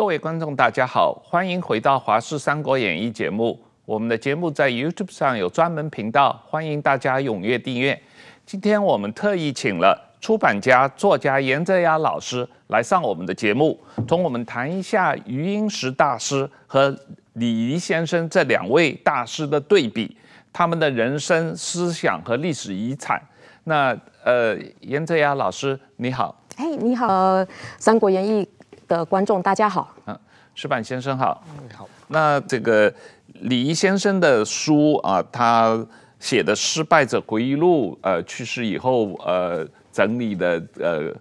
[0.00, 3.60] 各位观众，大家好，欢迎回到《华视三国演义》节目。
[3.84, 8.00] 我们的节目在 YouTube 上有专门频道，欢迎大家踊跃订阅。
[8.46, 13.78] 今天我们特意请了出版家、作家颜泽雅老师来上我们的节目，
[14.08, 16.98] 同我们谈一下余英时大师和
[17.34, 20.16] 李怡先生这两位大师的对比，
[20.50, 23.20] 他们的人生、思想和历史遗产。
[23.64, 23.94] 那
[24.24, 27.44] 呃，颜泽雅老师你好，哎，你好，
[27.76, 28.42] 《三国演义》
[28.90, 30.18] 的观众大家好，嗯，
[30.52, 31.88] 石板先生好，你好。
[32.08, 32.92] 那这个
[33.42, 35.86] 李仪先生的书啊，他
[36.18, 41.14] 写的《失败者回忆录》，呃，去世以后，呃，整理的，呃，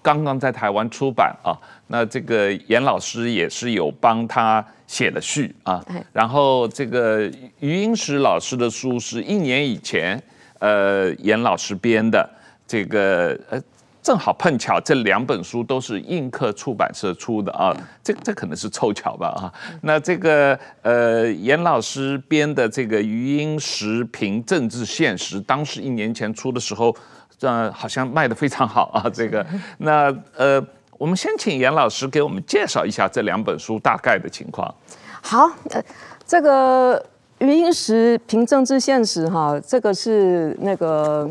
[0.00, 1.50] 刚刚在台湾出版啊。
[1.88, 5.84] 那这个严老师也是有帮他写的序啊。
[6.12, 7.22] 然后这个
[7.58, 10.22] 余英时老师的书是一年以前，
[10.60, 12.30] 呃，严老师编的，
[12.68, 13.60] 这个呃。
[14.02, 19.52] 正好碰巧，这两本书都是印刻出版社出的啊，这这可能是凑巧吧啊。
[19.82, 26.92] 那这个呃，严老师编的这个《余英时评政治现实》，当时一年前出的时候，
[27.42, 29.06] 呃，好像卖的非常好啊。
[29.14, 29.46] 这个，
[29.78, 30.60] 那呃，
[30.98, 34.74] 我们先请严老师给我们介绍一下这两本书大概的情况。
[35.22, 35.80] 好，呃，
[36.26, 36.98] 这个
[37.38, 41.30] 《余英时评政治现实》哈，这个是那个。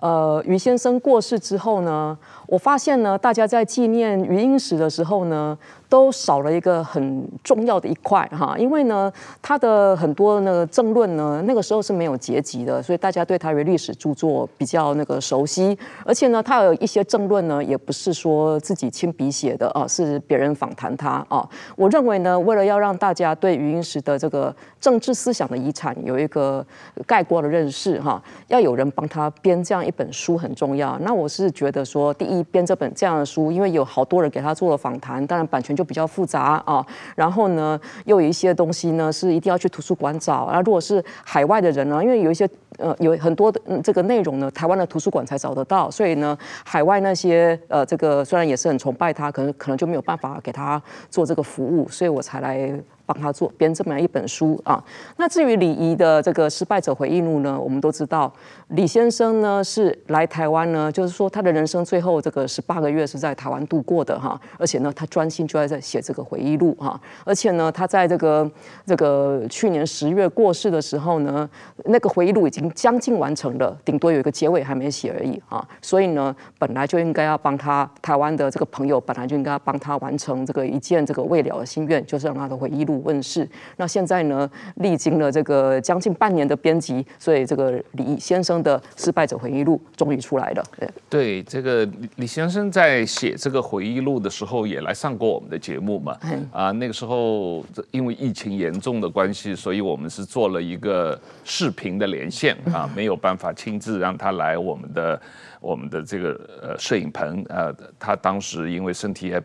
[0.00, 2.16] 呃，余先生过世之后呢，
[2.50, 5.56] 我发现呢，大家在纪念余英时的时候呢，
[5.88, 21.48] 都少了一个很重要的一块哈，因为呢，他的很多那个政论呢，那个时候是没有结集的，所以大家对他的历史著作比较那个熟悉，而且呢，他有一些政论呢，也不是说自己亲笔写的啊，是别人访谈他啊。
[21.76, 26.66] 我认为呢，为了要让大家对余英时的这个政治思想的遗产有一个
[27.06, 30.98] 概括的认识哈，要有人帮他编这样一本书很重要。
[31.02, 40.48] 那我是觉得说，第一编这本这样的书，因为有好多人给他做了访谈，当然版权就比较复杂啊，然后呢，又有一些东西呢是一定要去图书馆找。
[40.52, 42.48] 那如果是海外的人呢，因为有一些
[42.80, 52.80] 呃有很多的嗯这个内容呢，台湾的图书馆才找得到，所以呢，海外那些呃这个虽然也是很崇拜他，可能可能就没有办法给他做这个服务，所以我才来。
[53.12, 54.80] 帮他做编这么样一本书啊。
[55.16, 58.32] 那至于李仪的这个《失败者回忆录》呢，我们都知道，
[58.68, 64.40] 李先生呢是来台湾呢，就是说他的人生最后这个十八个月是在台湾度过的哈。
[64.56, 67.00] 而且呢，他专心就在在写这个回忆录哈。
[67.24, 68.48] 而且呢，他在这个
[68.86, 71.50] 这个去年十月过世的时候呢，
[71.86, 75.66] 那个回忆录已经将近完成了，顶多有一个结尾还没写而已啊。
[75.82, 83.00] 所以呢，本来就应该要帮他台湾的这个朋友，本来就应该要帮他完成这个一件这个未了的心愿，就是让他的回忆录。
[83.02, 83.48] 问世，
[83.78, 90.62] 那现在呢，历经了这个将近半年的编辑，所以这个李先生的《失败者回忆录》终于出来了。
[90.78, 96.16] 对，对，这个李先生在写这个回忆录的时候，也来上过我们的节目嘛。
[96.52, 105.20] 啊，那个时候因为疫情严重的关系，所以我们是做了一个视频的连线啊， 没有办法亲自让他来我们的
[105.60, 106.30] 我们的这个
[106.62, 107.44] 呃摄影棚。
[107.48, 109.42] 呃，他当时因为身体也。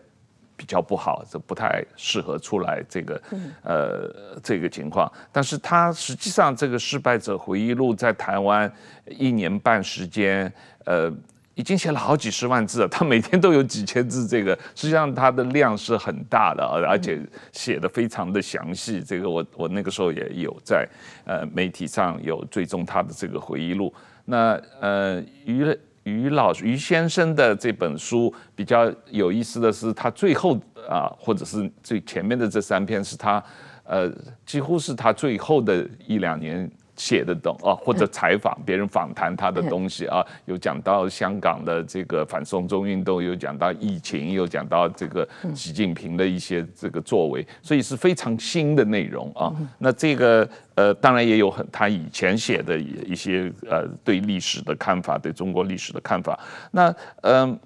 [0.57, 3.21] 比较不好，这不太适合出来这个，
[3.61, 5.11] 呃，这个情况。
[5.29, 8.71] 但是他实际上这个失败者回忆录在台湾
[9.05, 10.49] 一年半时间，
[10.85, 11.11] 呃，
[11.55, 12.87] 已经写了好几十万字了。
[12.91, 17.19] 他每天都有几千字，这个实际上他的量是很大的，而且
[17.51, 19.01] 写的非常的详细。
[19.01, 20.87] 这个我我那个时候也有在
[21.25, 23.93] 呃媒体上有追踪他的这个回忆录。
[24.25, 25.65] 那呃，于
[26.03, 26.29] 于。
[26.29, 30.55] 老于先生的这本书比较有意思的是，他最后
[30.87, 33.43] 啊，或者是最前面的这三篇是他，
[33.85, 34.11] 呃，
[34.45, 36.69] 几乎是他最后的一两年。
[36.95, 49.53] 写的懂啊，或者采访别人访谈他的东西啊，有讲到香港的这个反送中运动，有讲到疫情，有讲到这个习近平的一些这个作为，所以是非常新的内容啊。
[49.77, 56.39] 那这个呃，当然也有很他以前写的一些呃对历史的看法，对中国历史的看法。
[56.71, 56.89] 那
[57.21, 57.49] 嗯。
[57.49, 57.59] 呃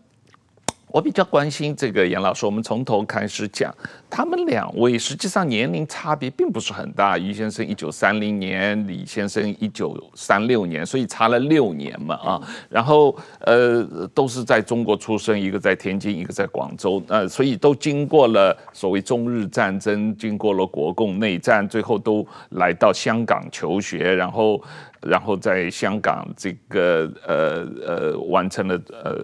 [0.92, 3.74] 我比较关心这个颜老师，我们从头开始讲。
[4.10, 12.42] 他们两位实际上年龄差别并不是很大，于先生一九三零年，李先生一九三六年，所以差了六年嘛啊。
[12.70, 13.86] 然后呃，
[14.16, 24.60] 都是在中国出生，一个在天津，一个在广州，呃，所以都经过了所谓中日战争，经过了国共内战，最后都来到香港求学，然后
[25.02, 29.24] 然后在香港这个呃呃完成了呃。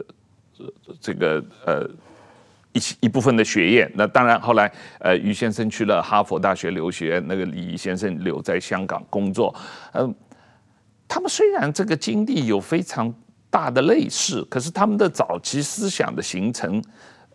[1.05, 1.87] 这个呃
[2.73, 9.53] 一一部分的学业，那当然后来呃于先生去了哈佛大学留学，那个李先生留在香港工作，
[9.91, 10.15] 嗯、呃，
[11.07, 13.13] 他们虽然这个经历有非常
[13.51, 16.83] 大的类似，可是他们的早期思想的形成，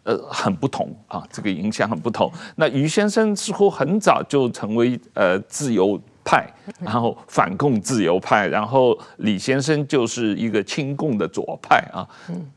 [0.02, 2.28] 呃很不同啊，这个影响很不同。
[2.56, 6.46] 那于先生似乎很早就成为呃自由派，
[6.80, 12.06] 然后反共自由派，然后李先生就是一个亲共的左派啊，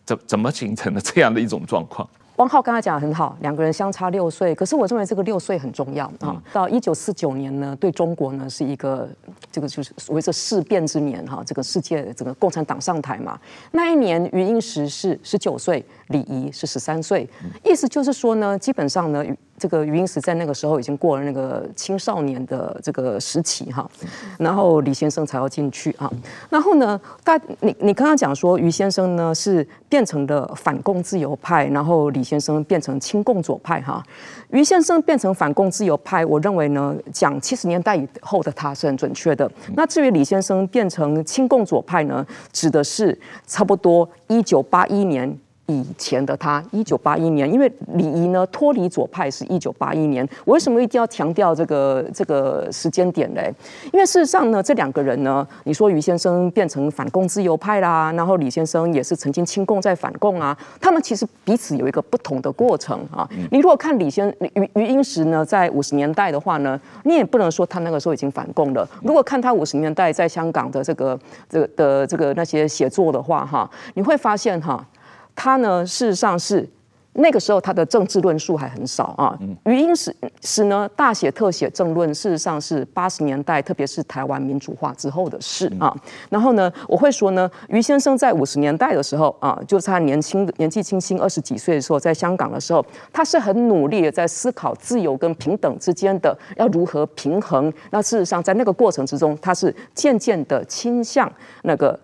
[0.06, 2.08] 怎怎么形成了这样的一种状况？
[2.38, 6.42] 汪浩刚才讲的很好，两个人相差六岁，可是我认为这个六岁很重要啊。
[6.52, 9.08] 到一九四九年呢，对中国呢是一个
[9.52, 13.40] 这个就是所谓的事变之年哈，这个世界这个共产党上台嘛。
[13.72, 17.30] 那一年余英时是十九岁，李仪是十三岁，
[17.64, 19.24] 意思就是说呢，基本上呢。
[19.64, 23.90] 这个余英时在那个时候已经过了那个青少年的这个时期哈，
[24.38, 26.12] 然后李先生才要进去啊。
[26.50, 34.04] 然后呢，大你你刚刚讲说余先生呢是变成了反共自由派，然后李先生变成亲共左派哈。
[34.50, 39.50] 余先生变成反共自由派，我认为呢讲七十年代以后的他是很准确的。
[39.78, 43.18] 那至于李先生变成亲共左派呢，指的是
[43.48, 45.40] 差不多一九八一年。
[45.68, 50.28] 以前的他，一九八一年，因为李仪呢脱离左派是一九八一年。
[50.44, 53.54] 我为什么一定要强调这个这个时间点嘞？
[53.94, 63.28] 因为事实上呢，这两个人呢，你说于先生变成反共自由派啦，然后李先生也是曾经亲共在反共啊，他们其实彼此有一个不同的过程啊。
[63.50, 68.86] 你如果看李先余余英时呢，在五十年代的话呢，你也不能说他那个时候已经反共了。
[69.02, 71.18] 如果看他五十年代在香港的这个
[71.50, 74.86] 这个的这个那些写作的话哈，你会发现哈。
[75.36, 76.68] 他呢，事实上是
[77.16, 79.38] 那个时候他的政治论述还很少啊。
[79.66, 85.96] 余英时时呢，大写特写政论，事实上是八十年代，特别是台湾民主化之后的事啊。
[86.30, 97.72] 然后呢，我会说呢，余先生在五十年代的时候啊，就是他年轻年纪轻轻二十几岁的时候，在香港的时候，他是很努力的在思考自由跟平等之间的要如何平衡。
[97.92, 101.32] 那事实上，在那个过程之中，他是渐渐的倾向
[101.62, 102.00] 那个。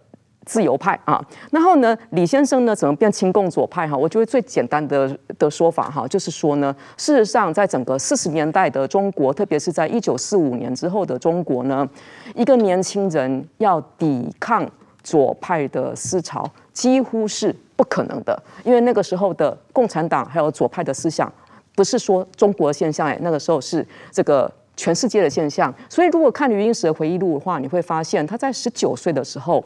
[0.49, 3.95] 自由派啊，然后呢，李先生呢怎么变亲共左派哈？
[3.95, 11.87] 我觉得最简单的的说法哈，就是说呢，事实上在整个四十年代的中国，特别是在一九四五年之后的中国呢，
[12.33, 14.67] 一个年轻人要抵抗
[15.03, 21.31] 左派的思潮，几乎是不可能的，因为那个时候的共产党还有左派的思想，
[21.75, 25.71] 不是说中国现象哎，那个时候是这个全世界的现象。
[25.87, 29.63] 所以如果看余英时的回忆录的话，你会发现他在十九岁的时候。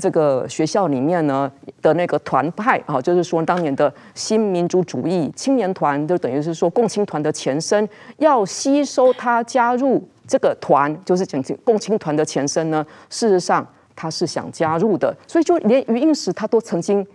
[0.00, 1.50] 这个学校里面呢
[1.80, 7.86] 的那个团派啊，就是说当年的新民主主义青年团，就等于是说共青团的前身，
[8.18, 12.84] 要吸收他加入这个团，就是讲共青团的前身呢。
[13.10, 17.06] 事实上他是想加入的，所以就连余英时他都曾经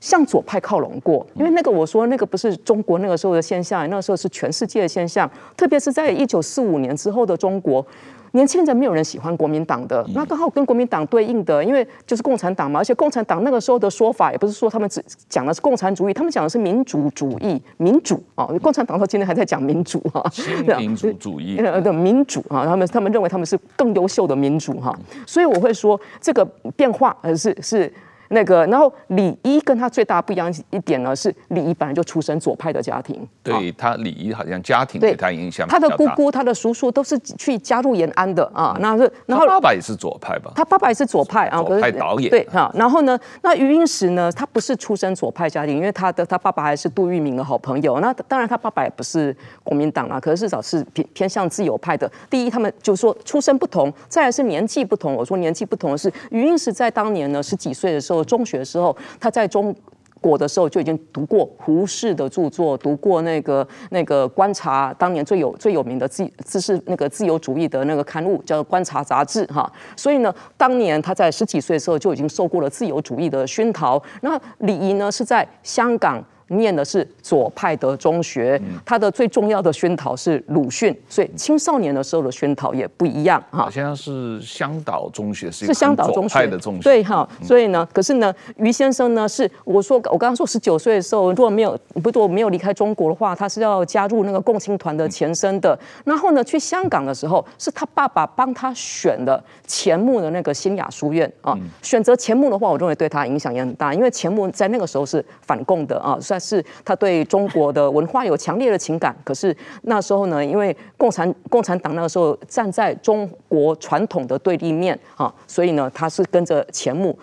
[0.00, 7.84] 向左派靠拢过，因为那个我说那个不是中国那个时候的现象，那个时候是全世界的现象，特别是在一九四五年之后的中国。
[8.32, 20.24] 年轻人没有人喜欢国民党的，那刚好跟国民党对应的，因为就是共产党嘛，而且共产党那个时候的说法也不是说他们只讲的是共产主义，他们讲的是民主主义，民主啊，共产党到今天还在讲民主哈，
[20.78, 24.96] 民主主义 的民主啊，他们他们认为他们是更优秀的民主哈，
[25.26, 26.44] 所以我会说这个
[26.76, 27.92] 变化呃是是。
[28.28, 40.52] 那个，然后李一跟他最大不一样一点呢，是李一本来就出身左派的家庭，对他李一好像家庭对他影响，他的姑姑、他的叔叔都是去加入延安的啊，那是然后他爸爸也是左派吧？
[40.54, 42.70] 他爸爸也是左派啊，左派导演对哈。
[42.74, 47.98] 然后呢，那余英时呢，他不是出身左派家庭，因为他的他爸爸还是杜聿明的好朋友。
[48.00, 52.10] 那当然他爸爸也不是国民党啊，可是至少是偏偏向自由派的。
[52.28, 55.14] 第一，他们就说出身不同，再来是年纪不同。
[55.14, 58.17] 我说年纪不同的是余英时在当年呢十几岁的时候。
[58.24, 59.74] 中学的时候，他在中
[60.20, 69.70] 国的时候就已经读过胡适的著作，读过那个那个观察当年最有最有名的自自是那个自由主义的那个刊物叫《观察》杂志哈。
[69.96, 74.02] 所以呢，当年他在十几岁的时候就已经受过了自由主义的熏陶。
[74.22, 76.24] 那李仪呢是在香港。
[76.48, 83.64] 念的是左派的中学，他的最重要的熏陶是鲁迅，所以青少年的时候的熏陶也不一样哈。
[83.64, 87.28] 好像是香岛中学是是香岛中学的中学，对哈。
[87.42, 95.78] 所以呢，可是呢，于先生呢是我说我刚刚说十九岁的时候，如果没有不如果没有离开中国的话，他是要加入那个共青团的前身的。
[96.04, 101.54] 然后呢，去香港的时候，是他爸爸帮他选的钱穆的那个新雅书院啊。
[101.82, 106.37] 选择钱穆的话，我认为对他影响也很大，因为钱穆在那个时候是反共的啊，算。
[106.38, 117.16] 是他对中国的文化有强烈的情感，可是那时候呢，因为共产共产党那个时候站在中国传统的对立面啊，所以呢，他是跟着钱穆，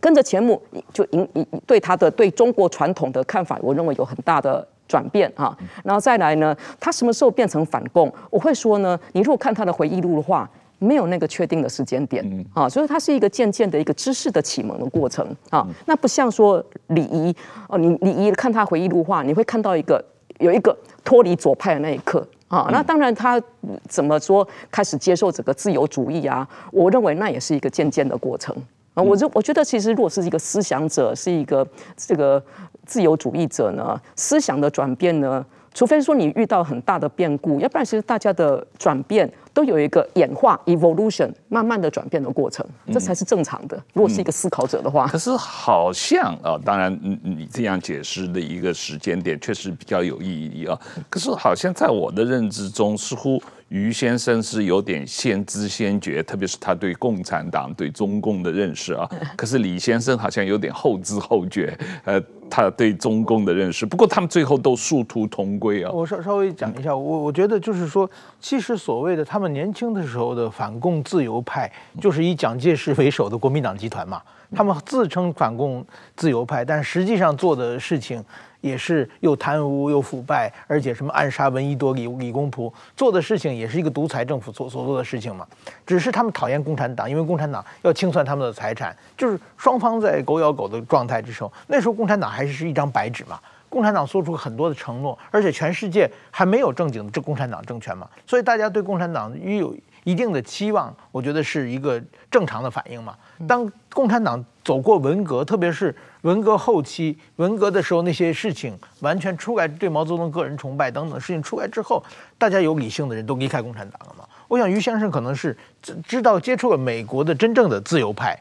[0.00, 0.60] 跟着钱穆
[0.92, 5.56] 就引引对他的对中国传统的看法，我认为有很大的转变啊。
[5.84, 8.12] 然后再来呢，他什么时候变成反共？
[8.30, 10.48] 我会说呢，你如果看他的回忆录的话。
[10.78, 15.64] 没有那个确定的时间点、嗯、啊，所以它是一个渐渐的一个知识的启蒙的过程啊。
[15.66, 17.34] 嗯、那不像说礼仪
[17.68, 20.04] 哦，你李仪看他回忆录话，你会看到一个
[20.38, 22.68] 有一个脱离左派的那一刻啊。
[22.70, 23.40] 那当然他
[23.88, 26.46] 怎么说开始接受整个自由主义啊？
[26.70, 28.54] 我认为那也是一个渐渐的过程
[28.92, 29.02] 啊。
[29.02, 31.66] 我就我觉得其实如果是一个思想者，是一个
[31.96, 32.42] 这个
[32.84, 35.42] 自由主义者呢，思想的转变呢，
[35.72, 39.32] 除非说你遇到很大的变故，要不然其实大家的转变。
[39.56, 43.82] 都有一个演化 （evolution） 慢慢的转变的过程，这才是正常的。
[43.94, 50.78] 如果是一个思考者的话，嗯、可是好像啊、哦，当然，你这样解释的一个时间点确实比较有意义啊。
[51.08, 53.42] 可是好像在我的认知中，似乎。
[53.68, 59.10] 于先生是有点先知先觉，特别是他对共产党、对中共的认识啊。
[59.36, 63.84] 可是李先生好像有点后知后觉，呃，他对中共的认识。
[63.84, 65.90] 不过他们最后都殊途同归啊。
[65.90, 68.08] 我稍稍微讲一下，我我觉得就是说，
[68.40, 74.22] 其实所谓的他们年轻的时候的反共自由派，就是以蒋介石为首的国民党集团嘛。
[74.54, 75.84] 他们自称反共
[76.14, 78.24] 自由派，但实际上做的事情。
[78.62, 85.46] 也是又贪污又腐败，而且什么暗杀闻一多李李公仆做的事情，也是一个独裁政府所所做的事情嘛。
[85.86, 93.38] 只是他们讨厌共产党，因为共产党要清算他们的财产，就是双方在狗咬狗的状态之中，那时候共产党还是是一张白纸嘛。
[93.76, 103.14] 共产党做出很多的承诺，而且全世界还没有正经的这共产党政权嘛，所以大家对共产党也有一定的期望，我觉得是一个正常的反应嘛。
[103.46, 112.02] 当共产党走过文革，特别是文革后期，文革的时候那些事情完全出来，对毛泽东个人崇拜等等事情出来之后，
[112.38, 114.24] 大家有理性的人都离开共产党了嘛。
[114.48, 115.54] 我想于先生可能是
[116.02, 118.34] 知道接触了美国的真正的自由派，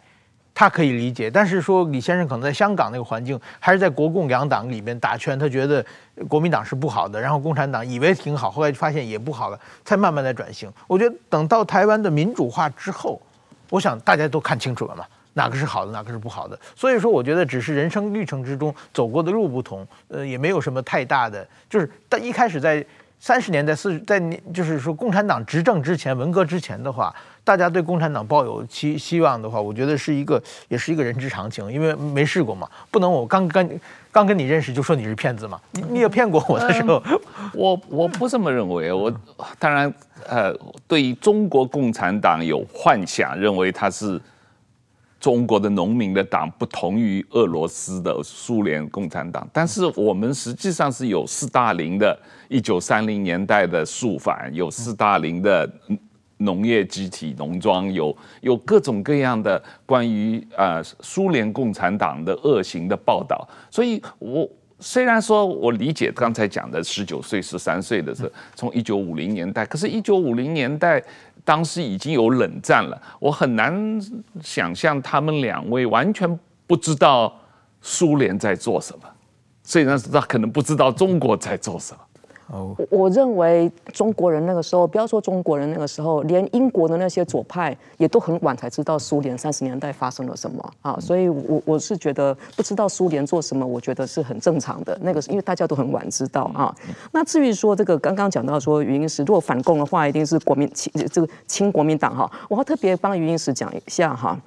[0.55, 1.29] 他可以理解。
[1.29, 5.85] 但是说李先生可能在香港那个环境，还是在国共两党里面打圈，他觉得
[6.27, 10.71] 国民党是不好的，然后共产党以为挺好，后来发现也不好了，才慢慢的转型。
[10.87, 13.21] 我觉得等到台湾的民主化之后，
[13.69, 15.05] 我想大家都看清楚了嘛。
[15.37, 16.57] 哪个是好的，哪个是不好的？
[16.77, 21.45] 所以说，我觉得只是人生历程之中走过的路不同，呃，也没有什么太大的。
[21.69, 22.81] 就是但一开始在
[23.25, 24.19] 三十年代四十，在
[24.53, 27.11] 就是说共产党执政之前，文革之前的话，
[27.43, 37.01] 大家对共产党抱有期希望的话，我觉得是一个，也是一个人之常情，因为没试过嘛，不能我刚跟刚跟你认识就说你是骗子嘛，你你也骗过我的时候，
[37.55, 39.11] 我我不这么认为，我
[39.57, 39.91] 当然
[40.27, 40.55] 呃，
[40.87, 44.21] 对于中国共产党有幻想，认为他是。
[45.25, 52.15] 中国的农民的党不同于俄罗斯的苏联共产党，但是我们实际上是有斯大林的
[52.47, 55.67] 一九三零年代的肃反，有斯大林的
[56.37, 63.49] 农业集体农庄，有有各种各样的关于呃苏联共产党的恶行的报道。
[63.71, 64.47] 所以我
[64.79, 71.03] 虽然说我理解刚才讲的十九岁、十三岁的时候，从一九五零年代，可是，一九五零年代。
[71.45, 73.97] 当时已经有冷战了，我很难
[74.41, 76.37] 想象他们两位完全
[76.67, 77.33] 不知道
[77.81, 79.03] 苏联在做什么，
[79.63, 81.99] 虽然是他可能不知道中国在做什么。
[82.47, 94.97] 我我认为中国人那个时候，不要说中国人那个时候，连英国的那些左派也都很晚才知道苏联三十年代发生了什么啊，所以我我是觉得不知道苏联做什么，我觉得是很正常的。
[95.01, 96.73] 那个是因为大家都很晚知道啊。
[97.11, 104.39] 那至于说这个刚刚讲到说余英时如果反共的话，一定是国民亲这个亲国民党哈，我要特别帮余英时讲一下哈。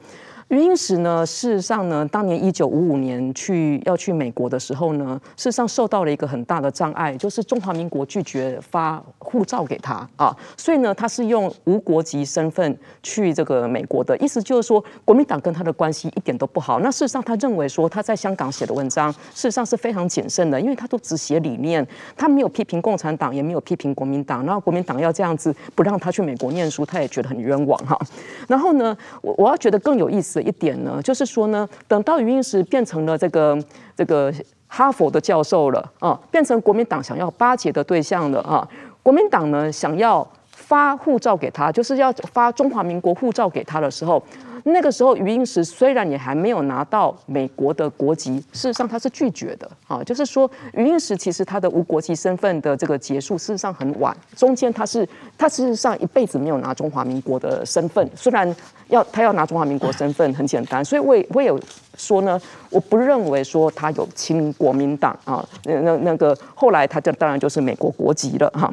[0.48, 16.80] 余英时呢，事实上呢，当年一九五五年去要去美国的时候呢，事实上受到了一个很大的障碍，就是中华民国拒绝发护照给他啊，所以呢，他是用无国籍身份去这个美国的，意思就是说，国民党跟他的关系一点都不好。
[16.80, 21.86] 那事实上，他认为说他在香港写的文章，事实上是非常谨慎的，因为他都只写理念，
[22.16, 24.42] 他没有批评共产党，也没有批评国民党。
[24.46, 27.98] 然后国民党要这样子不让他去美国念书，他也觉得很冤枉哈。
[28.46, 30.37] 然后呢，我我要觉得更有意思。
[30.42, 33.58] 一点呢，就是说呢，等到余英时变成了这个
[33.96, 34.32] 这个
[34.66, 38.66] 哈佛的教授了啊，变成国民党想要巴结的对象了啊，
[39.02, 40.26] 国民党呢想要
[40.68, 44.22] 发护照给他，就是要发中华民国护照给他的时候。
[44.64, 50.02] 那个时候，余英时虽然也还没有拿到美国的国籍，事实上他是拒绝的啊。
[50.04, 55.08] 就是说，余英时其实他的无国籍身份的这个结束，事实上很晚，中间他是
[55.38, 58.06] 他事实上一辈子没有拿中华民国的身份。
[58.14, 58.54] 虽然
[58.88, 61.58] 要他要拿中华民国身份很简单，所以我也我也有
[61.96, 65.42] 说呢，我不认为说他有亲国民党啊。
[65.64, 68.70] 那那那个后来他就当然就是美国国籍了哈。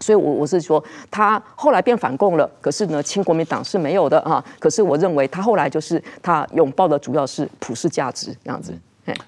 [0.00, 4.44] 所以，我我是说，他后来变反共了，可是呢，亲国民党是没有的啊。
[4.58, 8.76] 可是，我认为他后来就是他拥抱的主要是普世价值这样子。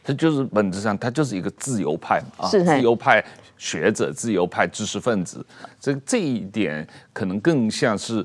[0.05, 3.25] 他就是本质上，他就是一个自由派啊，自由派
[3.59, 5.45] 学者、自由派知识分子。
[5.81, 8.25] 这这一点可能更像是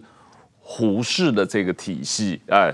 [0.60, 2.74] 胡适的这个体系啊、呃，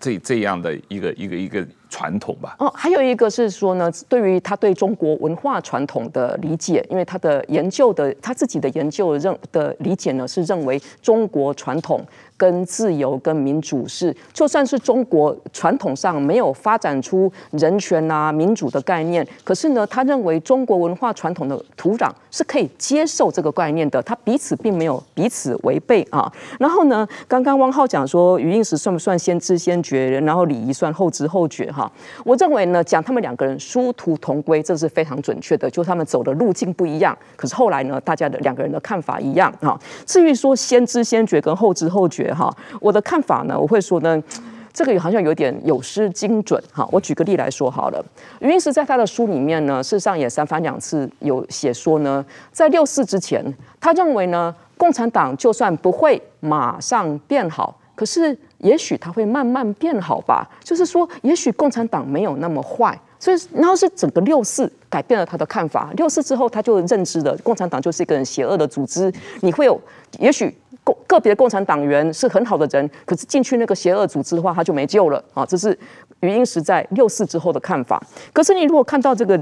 [0.00, 2.56] 这这样的一个一个一个传统吧。
[2.58, 12.04] 哦，还有一个是说呢，对于他对中国文化传统的理解，因为他的研究的他自己的研究认的理解呢，是认为中国传统。
[12.40, 26.32] 跟自由跟民主是，就算是中国传统上没有发展出人权啊、民主的概念，可是呢，他认为中国文化传统的土壤是可以接受这个概念的，他彼此并没有彼此违背啊。
[26.58, 31.92] 然后呢，刚刚汪浩讲说余英时算不算先知先觉，然后李仪算后知后觉哈？
[32.24, 39.78] 我认为呢，讲他们两个人殊途同归，这是非常准确的，就他们走的路径不一样，可是后来呢，大家的两个人的看法一样啊。
[40.06, 42.29] 至于说先知先觉跟后知后觉。
[42.32, 44.22] 哈，我的看法呢，我会说呢，
[44.72, 46.62] 这个好像有点有失精准。
[46.72, 48.04] 哈，我举个例来说好了，
[48.40, 53.44] 余英时在他的书里面呢，事实上也三番两次有写说呢，在六四之前，
[53.80, 60.48] 他认为呢，共产党就算不会马上变好，可是也许他会慢慢变好吧。
[60.62, 62.98] 就是说，也许共产党没有那么坏。
[63.22, 65.90] 所以，然后是整个六四改变了他的看法。
[65.94, 69.12] 六四之后，他就认知了共产党就是一个很邪恶的组织。
[69.42, 69.78] 你会有，
[70.18, 70.56] 也许
[71.06, 75.44] 个别的共产党员是很好的人，可是进去那个邪恶组织的话，他就没救了啊！
[75.44, 75.76] 这是
[76.20, 78.02] 余英时在六四之后的看法。
[78.32, 79.36] 可是你如果看到这个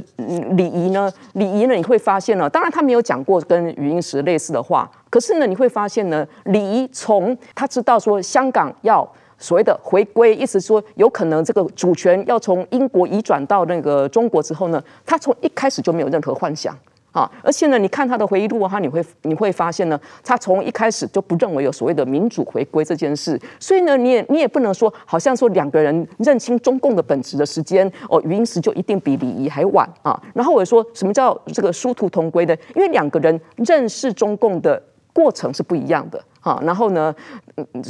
[0.57, 9.09] 李仪呢，李仪呢，你会发现呢，当然他没有讲过跟余英时类似的话，可是呢，你会发现呢，李仪从他知道说香港要。
[9.41, 16.77] 所谓的回归，意思说有可能这个主权要从英国移转到那个中国之后呢，他从一开始就没有任何幻想
[17.19, 17.31] 啊。
[17.43, 23.41] 而且呢，你看他的回忆录哈，你会你会发现呢，他从一开始就不认为有所谓的民主回归这件事。
[23.59, 30.21] 所以呢，你也你也不能说，好像说两个人认清中共的本质的时间哦，余英时就一定比李仪还晚啊。
[30.35, 32.57] 然后我说什么叫这个殊途同归的？
[32.75, 34.81] 因为两个人认识中共的
[35.13, 36.23] 过程是不一样的。
[36.41, 37.15] 啊，然后呢，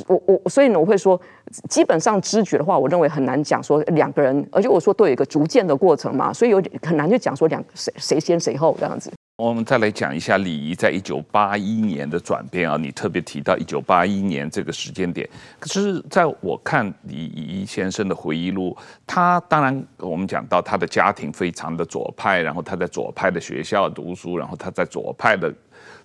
[0.06, 1.20] 我我所以呢，我会说，
[1.68, 9.12] 基本上知觉的话，我认为很难讲说两个人，而且我说都有一个逐渐的过程嘛，所以有点很难去讲说两谁谁先谁后这样子。
[9.38, 15.28] 我们再来讲一下李仪在一九八一年的转变啊，你特别提到一九八一年这个时间点，
[15.60, 25.54] 可是在我看李仪先生的回忆录，他当然我们讲到他的家庭非常的左派，然后他在左派的学校读书，然后他在左派的。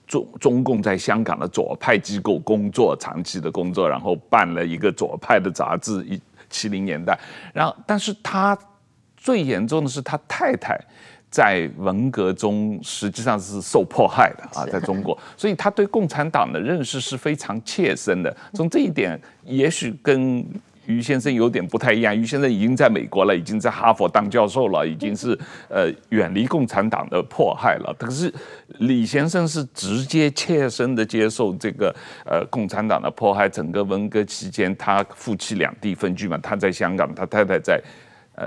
[0.05, 7.17] 中中共在香港的左派机构工作，长期的工作，然后办了一个左派的杂志，一七零年代，
[7.53, 8.55] 然后但是他
[9.15, 10.77] 最严重的是他太太
[11.33, 18.37] 在文革中实际上是受迫害的啊，在中国， 所以他对共产党的认识是非常切身的。
[18.53, 20.45] 从这一点，也许跟。
[20.85, 25.31] 于先生有点不太一样，于先生已经在美国了，已经在哈佛当教授了，已经是
[25.69, 27.95] 呃远离共产党的迫害了。
[27.97, 28.29] 可是
[28.79, 33.47] 李先生是直接切身的接受这个呃共产党的迫害。
[33.47, 37.81] 整个文革期间，他夫妻两地分居嘛，他在香港，他太太在
[38.35, 38.45] 呃。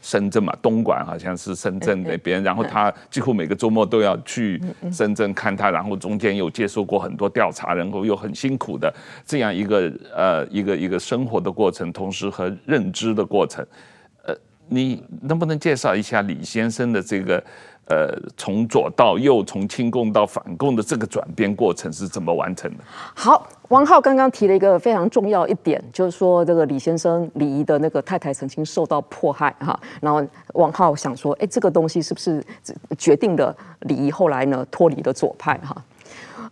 [0.00, 4.60] 深圳嘛，东莞好像是深圳那边，然后他几乎每个周末都要去
[4.90, 8.92] 深圳看他，然后中间有接受过很多调查，然后又很辛苦的
[9.26, 13.64] 这样一个呃一个一个生活的过程，同时和认知的过程，
[14.24, 14.34] 呃，
[14.68, 17.42] 你能不能介绍一下李先生的这个？
[17.90, 22.84] 呃，从左到右，从亲共到反共的这个转变过程是怎么完成的？
[23.16, 30.24] 好，王浩刚刚提了一个非常重要一点，就是说这个李先生李仪的那个太太曾经受到迫害哈，然后
[30.54, 32.40] 王浩想说，哎，这个东西是不是
[32.96, 35.84] 决定了李仪后来呢脱离了左派哈？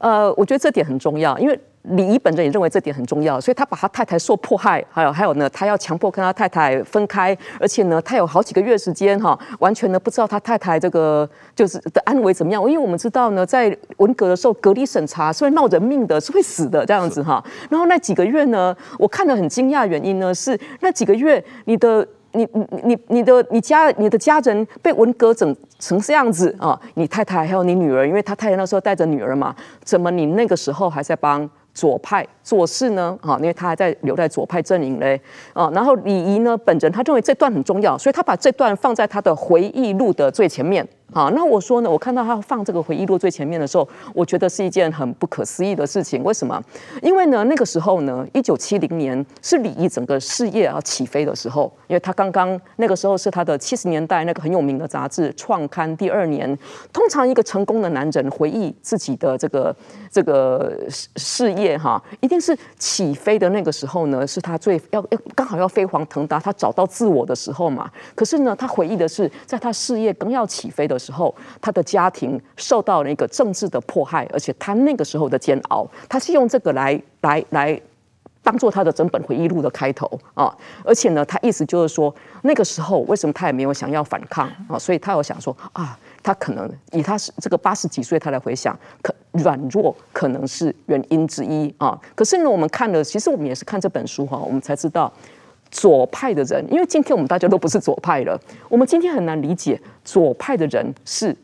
[0.01, 1.57] 呃，我觉得这点很重要，因为。
[1.83, 12.63] 李仪本人也认为这点很重要，所以他把他太太受迫害，还有还有呢，他要强迫跟他太太分开，而且呢，他有好几个月时间哈，完全呢不知道他太太这个就是的安危怎么样。
[12.63, 17.43] 因为我们知道呢，在文革的时候，隔离审查是会闹人命的，是会死的这样子哈。
[17.71, 22.07] 然后那几个月呢，我看了很惊讶，原因呢是那几个月你的。
[22.33, 33.17] 你你你你的你家你的家人被文革整成这样子啊，你太太还有你女儿，因为他太太那时候带着女儿嘛，怎么你那个时候还在帮左派做事呢？
[33.23, 35.21] 啊，因为他还在留在左派阵营嘞
[35.53, 35.71] 啊。
[35.73, 40.85] 然后李仪呢本人他认为这段很重要，所以他把这段放在他的回忆录的最前面。
[41.11, 46.23] 好，那我说呢，我看到他放这个回忆录最前面的时候，我觉得是一件很不可思议的事情。
[46.23, 46.63] 为什么？
[47.01, 56.57] 因为呢，那个时候呢，一九七零年是李毅整个事业要起飞的时候，因为他刚刚那个时候是他的七十年代那个很有名的杂志创刊第二年。
[56.93, 59.75] 通常一个成功的男人回忆自己的这个
[60.11, 67.91] 这个事业哈，一定是起飞的那个时候呢，是他最要要刚好要飞黄腾达，他找到自我的时候嘛。
[68.15, 77.81] 可是呢，他回忆的是在他事业刚要起飞的时候，他的家庭受到了一个政治的迫害，而且他那个时候的煎熬，他是用这个来来来
[78.43, 84.79] 当做他的整本回忆录的开头啊，而且呢，他意思就是说，那个时候为什么他也没有想要反抗啊？
[84.79, 92.01] 所以他有想说啊，他可能以他是这个八十几岁，他来回想，可软弱可能是原因之一啊。
[92.15, 95.13] 可是呢，我们看了，其实我们也是看这本书哈，我们才知道
[95.71, 101.35] 左派的人，因为今天我们大家都不是左派了，我们今天很难理解左派的人是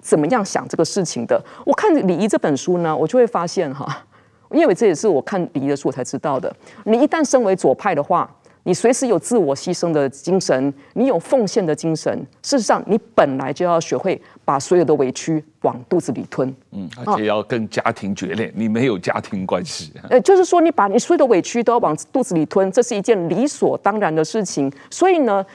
[0.00, 1.42] 怎么样想这个事情的。
[1.64, 4.04] 我看李怡这本书呢，我就会发现哈。
[4.52, 6.52] 因为这也是我看李怡的书我才知道的。
[6.84, 8.28] 你一旦身为左派的话，
[8.64, 12.12] 你随时有自我牺牲的精神，你有奉献的精神。
[12.42, 16.52] 事实上，你本来就要学会把所有的委屈往肚子里吞。
[16.72, 19.92] 嗯，而且要跟家庭决裂，你没有家庭关系。
[20.08, 24.72] 呃，就是说，你把你所有的委屈都要往肚子里吞，这是一件理所当然的事情。
[24.90, 25.46] 所以呢。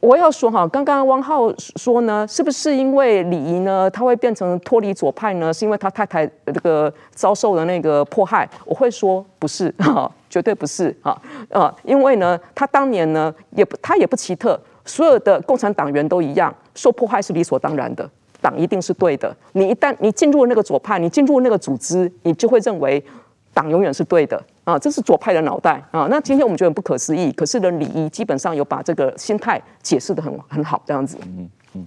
[0.00, 5.52] 我要说哈，刚刚汪浩说呢，是不是因为李仪呢，他会变成脱离左派呢？
[5.52, 8.48] 是因为他太太这个遭受了那个迫害？
[8.64, 18.08] 我会说不是哈，绝对不是哈啊，因为呢，他当年呢也不他也不奇特，所有的共产党员都一样，受迫害是理所当然的，
[18.40, 19.36] 党一定是对的。
[19.52, 23.04] 你一旦你进入那个左派，你进入那个组织，你就会认为。
[23.54, 26.06] 党永远是对的啊，这是左派的脑袋啊。
[26.08, 31.18] 那今天我们觉得很不可思议，可是呢，李怡基本上有把这个心态解释的很很好，这样子。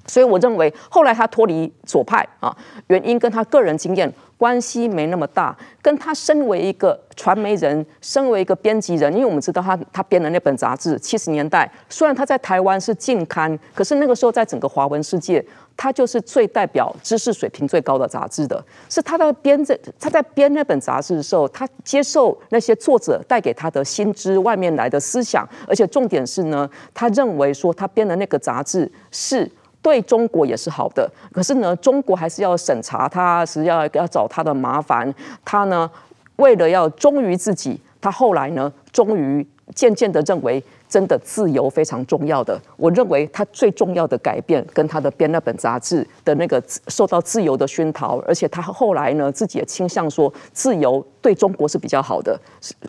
[0.08, 2.56] 所以我认为后来他脱离左派啊，
[2.88, 15.46] 原因跟他个人经验关系没那么大，跟他身为一个传媒人，身为一个编辑人，因为我们知道他他编的那本杂志，七十年代虽然他在台湾是禁刊，可是那个时候在整个华文世界。
[15.78, 29.50] 他就是最代表知识水平最高的杂志的，是他在编这他在编那本杂志的时候，他接受那些作者带给他的新知，外面来的思想，而且重点是呢，他认为说他编的那个杂志是
[29.82, 35.13] 对中国也是好的，可是呢，中国还是要审查他，是要要找他的麻烦，
[35.44, 35.89] 他呢
[36.36, 40.63] 为了要忠于自己，他后来呢忠于渐渐的认为。
[40.91, 52.38] 真的自由非常重要的，我认为他最重要的改变跟他的编那本杂志的那个受到自由的熏陶，而且他后来呢自己也倾向说自由对中国是比较好的，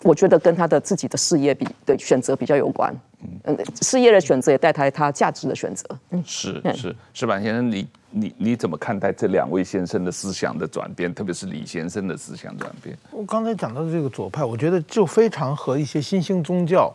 [0.03, 2.93] 我觉得跟他的自己的事业比的选择比较有关，
[3.45, 6.93] 嗯，事业的选择也带来他价值的选择，嗯，是是。
[7.15, 12.97] 矢板先生，你你你怎么看待这两位先生的思想的转变，特别是李先生的思想转变？
[13.11, 16.95] 我刚才讲到的这个左派，我觉得就非常和一些新兴宗教。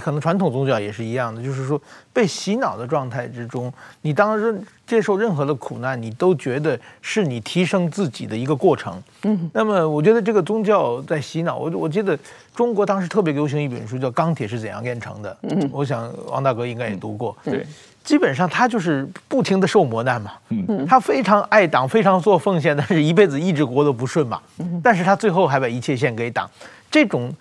[0.00, 1.78] 可能传统宗教也是一样的，就是说
[2.10, 9.02] 被洗脑的状态之中，你当时接受任何的苦难，你都觉得是你提升自己的一个过程。
[9.24, 11.58] 嗯，那么我觉得这个宗教在洗脑。
[11.58, 12.18] 我我记得
[12.54, 15.30] 中国当时特别流行一本书叫《钢铁是怎样炼成的》。
[15.42, 17.36] 嗯，我想王大哥应该也读过。
[17.44, 17.66] 对，
[18.04, 20.32] 基本上他就是不停的受磨难嘛。
[20.50, 24.40] 嗯，他非常爱党，非常做奉献，但是一辈子一直国都不顺嘛。
[24.58, 26.48] 嗯，但是他最后还把一切献给党，
[26.90, 27.34] 这种。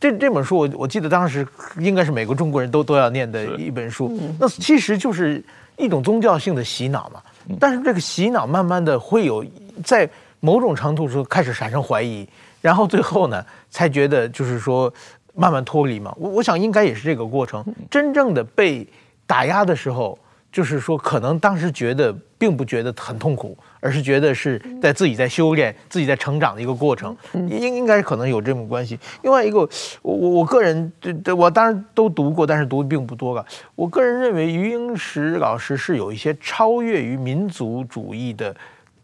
[0.00, 1.44] 这这本书我我记得当时
[1.80, 5.42] 应该是每个中国人都都要念的一本书，那其实就是
[5.76, 7.20] 一种宗教性的洗脑嘛。
[7.58, 9.44] 但是这个洗脑慢慢的会有
[9.82, 12.24] 在某种程度上开始产生怀疑，
[12.60, 14.92] 然后最后呢才觉得就是说
[15.34, 16.14] 慢慢脱离嘛。
[16.16, 17.64] 我我想应该也是这个过程。
[17.90, 18.86] 真正的被
[19.28, 20.18] 打压的时候，
[20.50, 23.56] 就是说可能当时觉得并不觉得很痛苦。
[23.80, 28.98] 而是觉得是在自己在修炼、自己在成长的一个过程，应应该可能有这种关系。
[29.22, 29.60] 另外一个，
[30.02, 33.44] 我我我个人对对，我当然都读过，但是读的并不多吧。
[33.76, 38.52] 我个人认为，余英时老师是有一些超越于民族主义的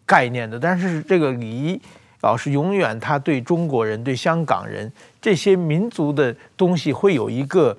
[0.05, 0.59] 概念的。
[0.59, 1.81] 但是这个李怡
[2.23, 7.77] 老师永远他对中国人、对香港人这些民族的东西会有一个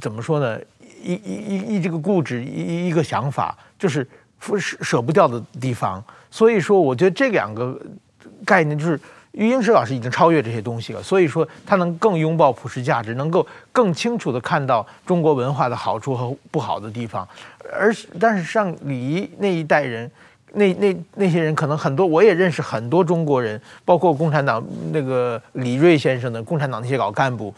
[0.00, 0.58] 怎么说呢？
[1.04, 4.06] 一一一一这个固执一一一个想法，就是。
[4.46, 7.80] 舍舍不掉的地方，所以说我觉得这两个
[8.44, 9.00] 概念就是
[9.32, 17.26] 余英时老师已经超越这些东西了，所以说他能更拥抱普世价值，能够更清楚地看到中国文化的好处和不好的地方。
[17.72, 17.90] 而
[18.20, 20.10] 但是像李那一代人，
[20.52, 24.62] 那那那些人可能很多，我也认识很多中国人，包括共产党
[24.92, 27.54] 那个李锐先生的共产党那些老干部，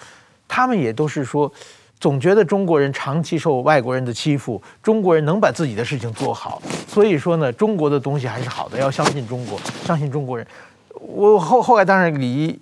[0.47, 1.53] 他们也都是说。
[1.99, 10.47] 总觉得中国人长期受外国人的欺负，中国人能把自己的事情做好，所以说呢，中国的东西还是好的，要相信中国，相信中国人。
[11.01, 12.59] 我后后来当然离，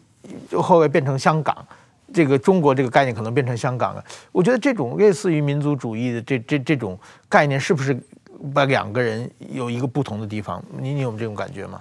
[0.48, 1.56] 就后来变成香港，
[2.12, 4.04] 这个中国这个概念可能变成香港了。
[4.30, 6.96] 我觉得这种类似于民族主义的这这这种
[7.28, 7.96] 概念，是不是
[8.54, 10.62] 把两个人有一个不同的地方？
[10.78, 11.80] 你你有这种感觉吗？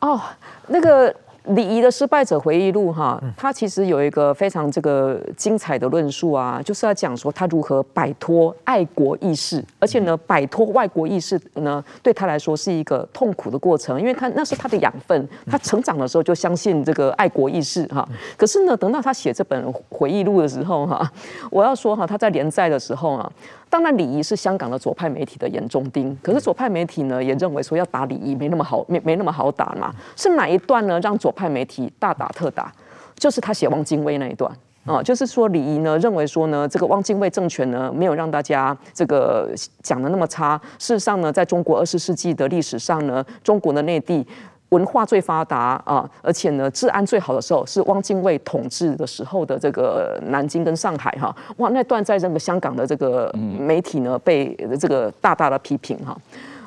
[0.00, 0.20] 哦，
[0.66, 1.14] 那个。
[1.48, 18.06] 礼仪的失败者回忆录哈，他其实有一个非常这个精彩的论述啊，就是要讲说他如何摆脱爱国意识，而且呢，摆脱外国意识呢，对他来说是一个痛苦的过程，因为他那是他的养分，他成长的时候就相信这个爱国意识哈。
[18.36, 21.10] 可是呢，等到他写这本回忆录的时候哈，
[21.50, 23.32] 我要说哈，他在连载的时候啊。
[23.70, 26.16] 当然，礼仪是香港的左派媒体的眼中钉。
[26.22, 29.94] 可是左派媒体呢，也认为说要打礼仪没那么好，没没那么好打嘛。
[30.16, 30.98] 是哪一段呢？
[31.00, 32.72] 让左派媒体大打特打，
[33.16, 34.50] 就是他写汪精卫那一段
[34.86, 39.52] 啊，就是说礼仪呢，认为说呢，这个汪精卫政权呢，没有让大家这个
[39.82, 40.58] 讲的那么差。
[40.78, 44.26] 事实上呢，在中国二十世纪的历史上呢，中国的内地。
[44.70, 56.16] 文化最发达啊，而且呢，治安最好的时候是汪精卫统治的时候的这个南京跟上海哈，哇，那段在这个香港的这个媒体呢，被这个大大的批评哈。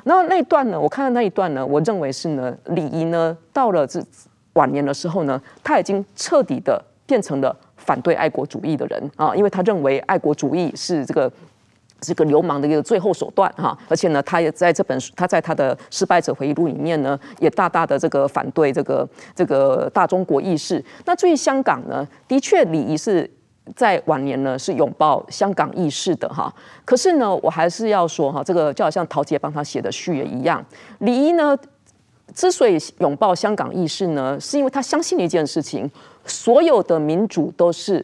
[0.04, 4.02] 然后那一段呢，我看到那一段呢，我认为是呢，李仪呢到了这
[4.54, 11.32] 晚年的时候呢，他已经彻底的变成了反对爱国主义的人啊，因为他认为爱国主义是这个。
[12.02, 20.84] 这个流氓的一个最后手段哈，而且呢，他也在这本书，他在他的失败者回忆录里面呢，也大大的这个反对这个这个大中国意识。
[21.06, 23.30] 那至于香港呢，的确礼仪是
[23.76, 26.52] 在晚年呢是拥抱香港意识的哈。
[26.84, 30.66] 可是呢，我还是要说哈，这个就好像陶杰帮他写的序也一样，
[31.00, 31.56] 礼仪呢
[32.34, 35.88] 之所以拥抱香港意识呢，是因为他相信一件事情，
[36.26, 38.04] 所有的民主都是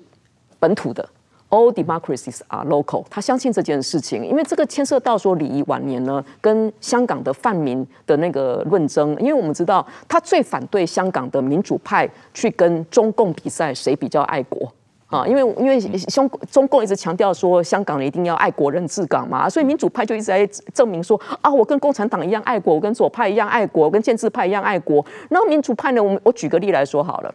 [0.60, 1.10] 本土的。
[1.50, 3.06] All democracies are local。
[3.10, 9.16] 他相信这件事情，因为这个牵涉到说礼仪晚年呢，跟香港的泛民的那个论争。
[9.18, 14.70] 因为我们知道，他最反对香港的民主派去跟中共比赛谁比较爱国
[15.08, 15.26] 啊。
[15.26, 25.06] 因为因为中中共一直强调说香港人一定要爱国人治港嘛，所以民主派就一直在证明说啊，我跟共产党一样爱国，我跟左派一样爱国，我跟建制派一样爱国。
[25.30, 27.34] 然后民主派呢，我们我举个例来说好了，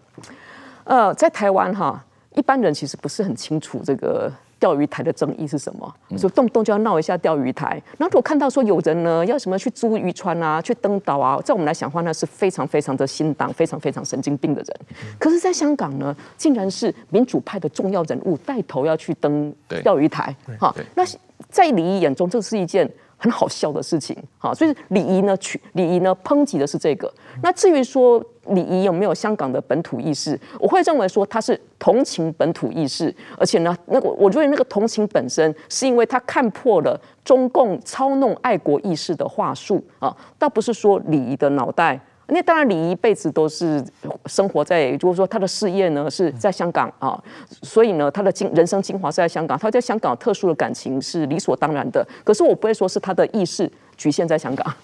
[0.84, 2.04] 呃，在台湾哈。
[2.34, 7.82] 一般人其实不是很清楚这个钓鱼台的争议是什么，说动不动就要闹一下钓鱼台。
[7.98, 14.76] 然后看到说有人呢要什么去租渔船啊，去登岛啊，在我们来讲话那是非常非常的心党，非常非常神经病的人。
[15.18, 20.34] 可是，在香港呢，竟然是民主派的重要人物带头要去登钓鱼台。
[20.58, 21.02] 哈，那
[21.50, 22.88] 在李仪眼中，这是一件
[23.22, 24.16] 很好笑的事情。
[24.38, 27.10] 哈，所以礼仪呢，取礼仪呢，抨击的是这个。
[27.42, 28.22] 那至于说。
[28.48, 30.36] 礼仪有没有香港的本土意识？
[30.58, 42.00] 我会认为说他是同情本土意识，而且呢，那个我认为那个同情本身是因为他看破了中共操弄爱国意识的话术啊，倒不是说礼仪的脑袋。
[42.28, 43.84] 那当然，你一辈子都是
[44.26, 47.22] 生活在，就是说他的事业呢是在香港啊，
[47.62, 52.06] 所以呢，他的精人生精华是在香港，他在香港特殊的感情是理所当然的。
[52.24, 54.74] 可是我不会说是他的意识局限在香港。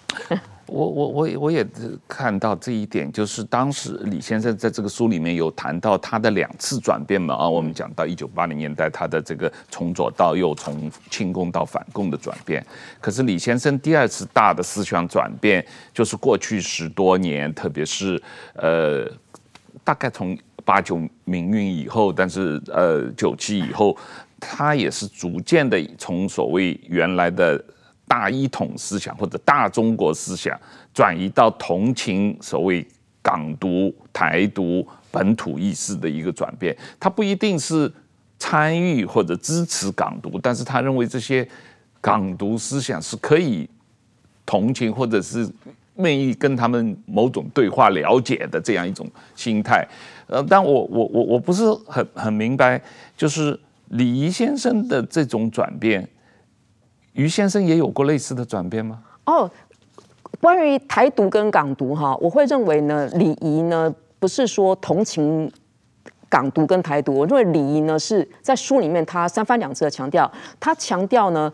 [0.68, 1.66] 我我我我也
[2.07, 12.64] 看到这一点，就是当时李先生在这个书里面有谈到他的两次转变嘛啊，我们讲到一九八零年代他的这个从左到右，从亲共到反共的转变。
[13.00, 19.11] 可是李先生第二次大的思想转变，就是过去十多年，特别是呃，
[19.83, 23.96] 大概从八九民运以后，但是呃九七以后，
[24.38, 27.64] 他也是逐渐的从所谓原来的。
[28.09, 30.59] 大一统思想或者大中国思想
[30.92, 32.85] 转移到同情所谓
[33.23, 37.92] 港独、台独、本土意识的一个转变，他不一定是
[38.38, 41.47] 参与或者支持港独，但是他认为这些
[42.01, 43.68] 港独思想是可以
[44.47, 45.47] 同情或者是
[45.97, 49.87] 愿意跟他们某种对话了解的这样一种心态。
[50.27, 52.81] 呃，但我我我我不是很很明白，
[53.16, 56.09] 就是李仪先生的这种转变。
[57.18, 59.00] 于先生也有过类似的转变吗？
[59.26, 59.50] 哦，
[60.40, 65.50] 关于台独跟港独哈，我会认为呢，礼仪呢不是说同情
[66.28, 71.52] 港独跟台独，我认为礼仪呢是在书里面他三番两次的强调，他强调呢，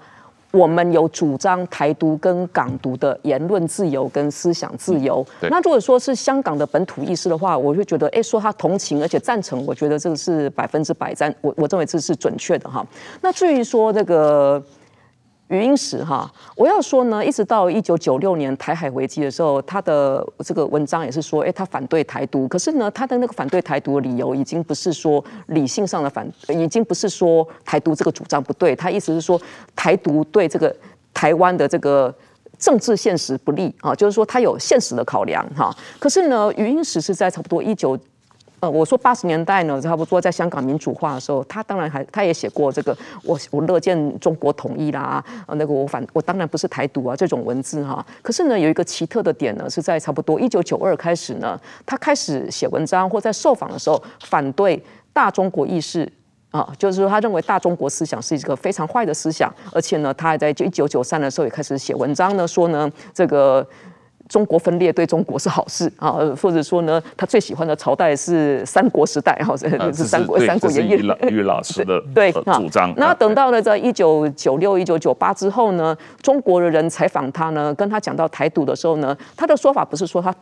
[0.53, 5.27] 我们有主张台独跟港独的言论自由跟思想自由。
[5.40, 12.87] 嗯、那如果说是香港的本土意识的话，我会觉得，哎，说他同情而且赞成，我觉得这个是百分之百赞，我我认为这是准确的哈。
[13.22, 14.62] 那至于说这个。
[15.55, 22.49] 余英时哈，我要说呢，一直到一九九六年台海危机的时候，他的这个文章也是说，哎，他反对台独。
[22.49, 28.75] 可是呢，他的那个反对台独的理由，已经不是说理性上的反，已经不是说台独这个主张不对。
[28.75, 29.40] 他意思是说，
[29.77, 30.75] 台独对这个
[31.12, 32.12] 台湾的这个
[32.59, 35.73] 政治现实不利啊，就是说他有现实的考量哈。
[36.01, 37.97] 可是呢，余英时是在差不多一九。
[38.64, 48.05] 呃，我说八十年代呢，差不多在香港民主化的时候，他当然还他也写过这个，我我乐见中国统一啦，那个我反我当然不是台独啊这种文字哈。
[48.22, 56.11] 可是呢，有一个奇特的点呢，是在差不多一九九二开始呢，他开始写文章或在受访的时候反对大中国意识。
[56.50, 63.66] 啊，就是说，他认为大中国思想是一个非常坏的思想，而且呢，他还在一九九三的时候也开始写文章呢，说呢，这个
[64.35, 70.94] 中国分裂对中国是好事啊，或者说呢，他最喜欢的朝代是三国时代，哈，是三国三国演义。
[71.31, 72.92] 于老师的 对主张。
[72.97, 80.35] 那等到了在一九九六、一九九八之后呢，中国的人采访他呢，跟他讲到台独的时候呢，他的说法不是说他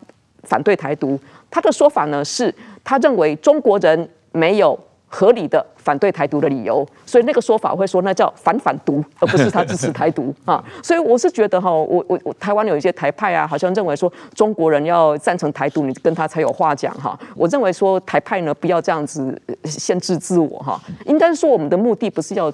[0.45, 4.79] 反对台独，他的说法呢是，他认为中国人没有。
[5.15, 10.65] 合理的反对台独的理由，所以那个说法会说那叫反反独，而不是他支持台独 啊。
[10.83, 17.19] 所以我是觉得哈，我我我台湾有一些台派啊，好像认为说中国人要赞成台独，你跟他才有话讲哈。
[17.37, 22.51] 我认为说台派呢，不要这样子限制自我哈，应该说我们的目的不是要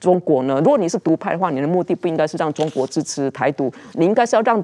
[0.00, 0.56] 中国呢。
[0.56, 4.62] 如果你是独派的话，你的目的不应该是让中国支持台独，你应该是要让。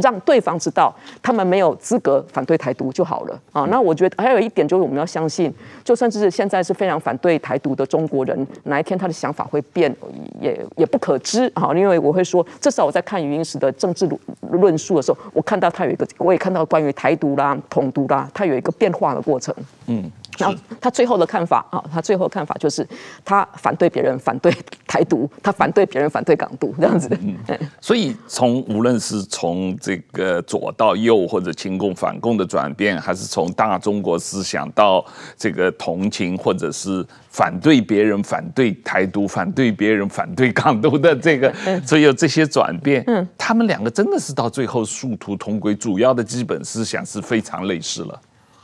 [0.00, 3.64] 让对方知道他们没有资格反对台独就好了啊。
[3.70, 5.52] 那我觉得还有一点就是我们要相信，
[5.84, 9.94] 就算是现在是非常反对台独的中国人，哪一天他的想法会变，
[10.40, 11.72] 也也不可知啊。
[11.74, 14.08] 因为我会说，至少我在看余英时的政治
[14.50, 19.54] 论述的时候，我看到他有一个，我也看到关于台独啦、统独啦，他有一个变化的过程。
[19.86, 20.10] 嗯。
[20.40, 22.86] 然后他最后的看法啊，他最后的看法就是
[23.24, 24.52] 他反对别人反对
[24.86, 27.08] 台独，他反对别人反对港独 这样子。
[27.20, 35.04] 嗯，所以从无论是从这个左到右，或者亲共反共的转变，还是从大中国思想到
[35.36, 41.52] 这个同情，或者是反对别人反对台独，反对别人反对港独的这个，
[41.86, 48.20] 所以有这些转变，嗯，他们两个真的是到最后殊途同归，主要的基本思想是非常类似了。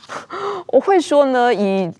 [0.67, 1.91] 我会说呢，以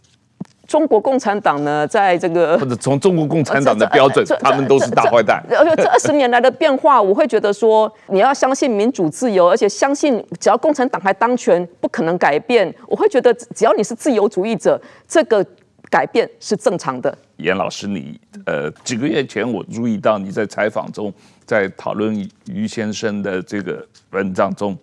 [0.67, 5.41] 中国共产党呢，在这个或者从中国共产党的标准，他们都是大坏蛋。
[5.49, 12.73] 而且这二十年来的变化，我会觉得说，你要相信民主自由，而且相信只要共产党还当权，不可能改变。
[12.87, 15.45] 我会觉得，只要你是自由主义者，这个
[15.89, 17.17] 改变是正常的。
[17.37, 21.13] 严老师，你呃几个月前我注意到你在采访中，
[21.45, 22.13] 在讨论
[22.47, 24.77] 于先生的这个文章中，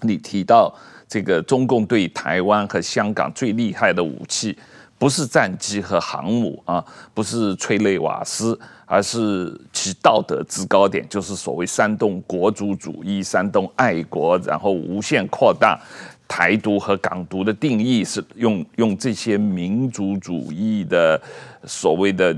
[0.00, 0.74] 你提到。
[1.08, 4.58] 这个中共对台湾和香港最厉害的武器，
[4.98, 15.78] 不是战机和航母啊，不是催泪瓦斯，而是其道德制高点，就是所谓煽动国族主义、煽动爱国，然后无限扩大
[16.26, 21.20] 台独和港独的定义，是用用这些民族主义的
[21.64, 22.36] 所谓的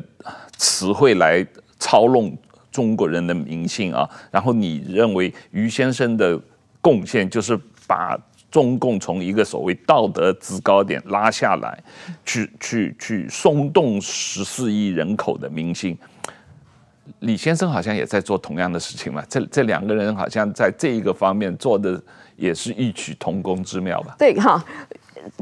[0.59, 1.47] 词汇来
[1.79, 2.37] 操弄
[2.71, 4.07] 中国人的民心啊。
[4.31, 6.39] 然后你认为余先生的
[6.83, 8.15] 贡献就是把。
[8.51, 11.79] 中共从一个所谓道德制高点拉下来，
[12.25, 15.97] 去去去松动十四亿人口的民心。
[17.21, 22.01] 李先生好像也在做同样的事情嘛，这这两个人好像在这一个方面做的
[22.37, 24.15] 也是异曲同工之妙吧？
[24.19, 24.65] 对哈。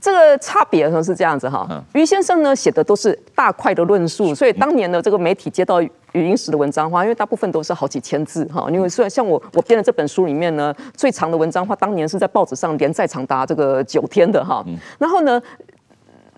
[0.00, 14.64] 这个差别呢是这样子哈，于先生呢写的都是大块的论述，所以当年的这个媒体接到语音时的文章的话，因为大部分都是好几千字哈，因为虽然像我我编的这本书里面呢，最长的文章的话，当年是在报纸上连载长达这个九天的哈，
[14.98, 15.40] 然后呢，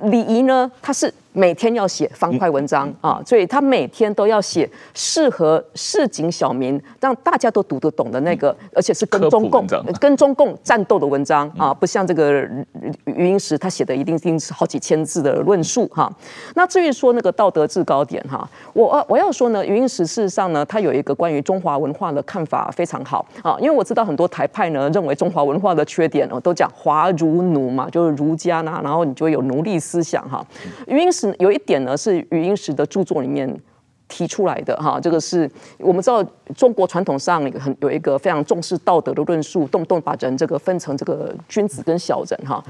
[0.03, 1.12] 李仪呢他是。
[1.38, 9.64] 每天要写方块文章啊，所以他每天都要写适合市井小民，让大家都读得懂的那个，而且是跟中共
[10.01, 12.42] 跟中共战斗的文章啊，不像这个
[13.05, 16.12] 余英时他写的一定一定是好几千字的论述哈。
[16.57, 30.44] 那至于说那个道德制高点哈，我我要说呢，余英时事实上呢，他有一个关于中华文化的看法非常好啊，因为我知道很多台派呢认为中华文化的缺点哦，都讲华儒奴嘛，就是儒家呐，然后你就会有奴隶思想哈。
[30.88, 31.28] 余英时。
[31.38, 33.59] 有一点呢，是余英时的著作里面
[34.09, 36.25] 提出来的哈，这个是我们知道
[36.57, 42.64] 中国传统上很有一个非常重视道德的论述，动不动把人这个分成这个君子跟小人哈。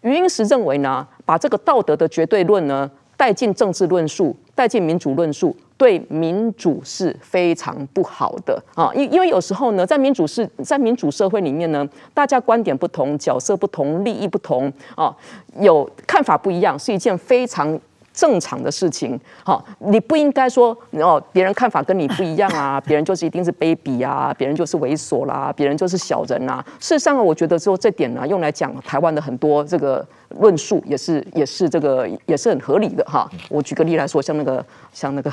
[0.00, 8.90] 余英时认为呢，把这个道德的绝对论呢带进政治论述，带进民主论述，对民主是非常不好的啊。
[8.94, 15.14] 因因为有时候呢，在民主是在民主社会里面呢，大家观点不同，角色不同，利益不同啊，
[15.58, 17.78] 有看法不一样，是一件非常。
[18.20, 26.62] 正常的事情，好，你不应该说哦，别人看法跟你不一样啊， 别人就是一定是卑鄙啊，别人就是猥琐啦，别人就是小人啊。
[26.78, 30.06] 事实上，我觉得说这点呢，用来讲台湾的很多这个
[30.38, 33.26] 论述，也是也是这个也是很合理的哈。
[33.48, 35.32] 我举个例来说，像那个像那个。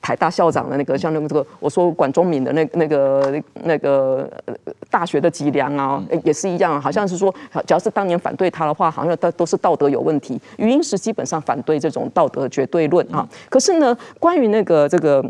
[0.00, 4.30] 台大校长的那个，像那个这个，我说管中闵的那那个那个
[4.88, 7.34] 大学的脊梁啊，也是一样，好像是说，
[7.66, 10.40] 只要是当年反对他的话，好像都都是道德有问题。
[10.56, 13.28] 余英时基本上反对这种道德绝对论啊。
[13.50, 15.24] 可是呢，关于那个这个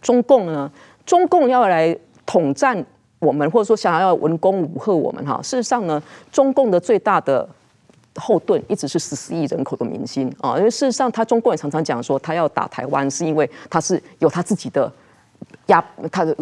[0.00, 0.70] 中共呢，
[1.04, 2.84] 中共要来统战
[3.18, 7.48] 我们，或者说想要文攻武吓我们哈，事实上呢，中共的最大的
[8.16, 14.92] 后盾一直是十四亿人口的民心啊，因为事实上，他中共也常常讲说，他要打台湾，是因为他是有他自己的
[15.68, 16.36] 压，他的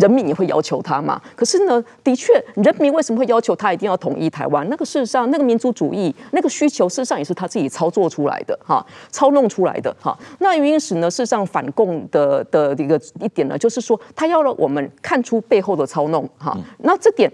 [0.00, 1.20] 人民也会要求他嘛。
[1.34, 4.68] 可是呢，的确，人民为什么会要求他一定要统一台湾？
[4.68, 10.16] 那个事实上，那个民族主义那个需求，事实上也是他自己操作出来的哈，操弄出来的哈。
[10.38, 16.56] 那余英时呢，事实上反共的的一个一点呢，就是说他要让我们看出背后的操弄哈。
[16.78, 17.28] 那这点。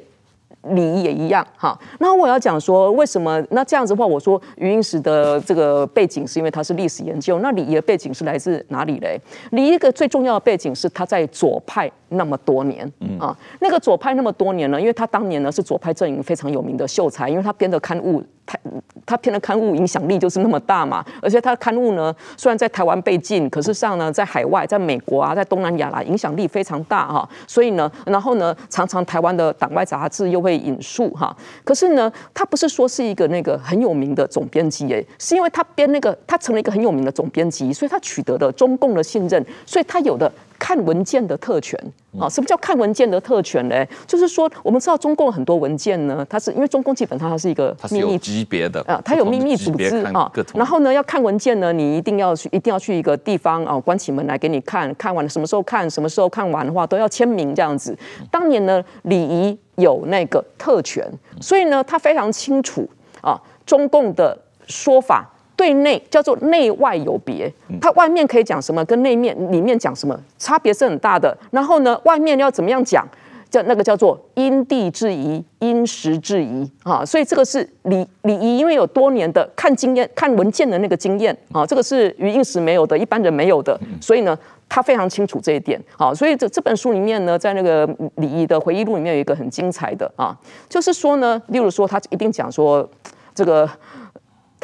[0.70, 3.42] 礼仪也一样哈，那我要讲说为什么？
[3.50, 9.20] 那这样子的话，我说余英时的这个背景是因为他是历史研究，那礼仪的背景是来自哪里嘞？
[9.50, 18.22] 礼仪一个最重要的背景是他在左派那么多年啊，那个左派那么多年呢，因为他当年呢是左派阵营非常有名的秀才，因为他编的刊物。
[18.46, 18.58] 他
[19.06, 27.26] 他编的刊物影响力就是那么大嘛，而且他的刊物呢，虽然在台湾被禁，可是上呢，在海外，在美国啊，在东南亚啦，影响力非常大哈。
[27.46, 31.36] 所以呢，然后呢，常常台湾的党外杂志又会引述哈。
[31.64, 40.30] 可是呢，他不是说是一个那个很有名的总编辑诶，是因为他编那个，他成了一个很有名的总编辑，所以他取得了中共的信任，所以他有的。
[40.56, 41.78] 看文件的特权
[42.18, 43.84] 啊，什么叫看文件的特权呢？
[44.06, 50.30] 就是说，我们知道中共很多文件呢，它是因为中共基本上它是一个秘密级别的啊，它有秘密组织啊。
[50.54, 57.94] 然后呢，要看文件呢，你一定要去，一定要去一个地方啊，关起门来给你看，看完了什么时候看，什么时候看完的话都要签名这样子。
[58.30, 61.06] 当年呢，礼仪有那个特权，
[61.40, 62.88] 所以呢，他非常清楚
[63.20, 65.30] 啊，中共的说法。
[65.56, 67.48] 对内叫做内外有别，
[67.80, 71.34] 他外面可以讲什么，跟内面里面讲什么差别是很大的。
[71.52, 73.06] 然后呢，外面要怎么样讲，
[73.54, 77.04] 叫那个叫做因地制宜、因时制宜啊。
[77.04, 83.78] 所以这个是礼礼仪，因为有多年的看经验、看文件的那个经验啊，这个是余应时没有的，一般人没有的。
[84.00, 84.36] 所以呢，
[84.68, 85.80] 他非常清楚这一点。
[85.96, 87.86] 啊，所以这这本书里面呢，在那个
[88.16, 90.36] 礼仪的回忆录里面有一个很精彩的啊，
[90.68, 92.88] 就是说呢，例如说他一定讲说
[93.34, 93.70] 这个。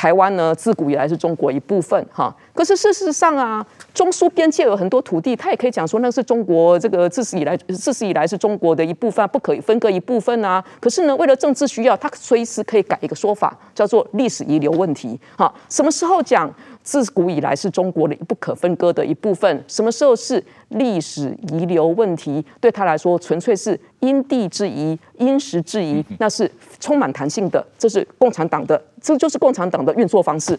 [0.00, 2.34] 台湾呢，自古以来是中国一部分，哈。
[2.54, 10.64] 可是事实上啊，中苏边界有很多土地，它也可以讲说那是中国这个自始以来，自始以来是中国的一部分，不可以分割一部分啊。
[10.80, 15.52] 可是呢，为了政治需要，它随时可以改一个说法，叫做历史遗留问题，哈。
[15.68, 16.50] 什么时候讲？
[16.82, 19.64] 自古以来是中国的不可分割的一部分。
[19.68, 22.44] 什么时候是历史遗留问题？
[22.60, 26.50] 对他来说，纯粹是因地制宜、因时制宜，那是
[26.80, 27.64] 充满弹性的。
[27.78, 30.58] 这是共产党的，这就是共产党的运作方式。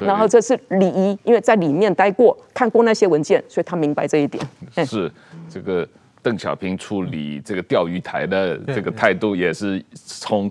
[0.00, 4.42] 然后这是礼仪，因为在里面待过、看过那些文件，所以他明白这一点。
[4.86, 5.10] 是
[5.50, 5.86] 这个
[6.22, 10.48] 邓小平处理这个钓鱼台的这个态度，也是从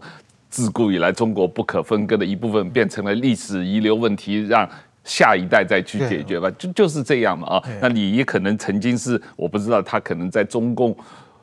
[0.50, 4.70] 自古以来中国不可分割的一部分，变成了历史遗留问题，让。
[5.08, 7.64] 下一代再去解决吧，就就是这样嘛啊。
[7.82, 10.96] 那李毅可能曾经是，我不知道他可能在中共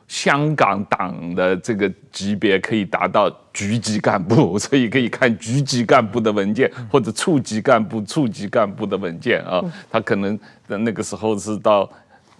[0.07, 9.59] 香港党的这个级别可以达到局级干部， 所以可以看局级干部的文件或者处级干部、处级干部的文件啊。
[9.89, 11.91] 他可能在那个时候是到。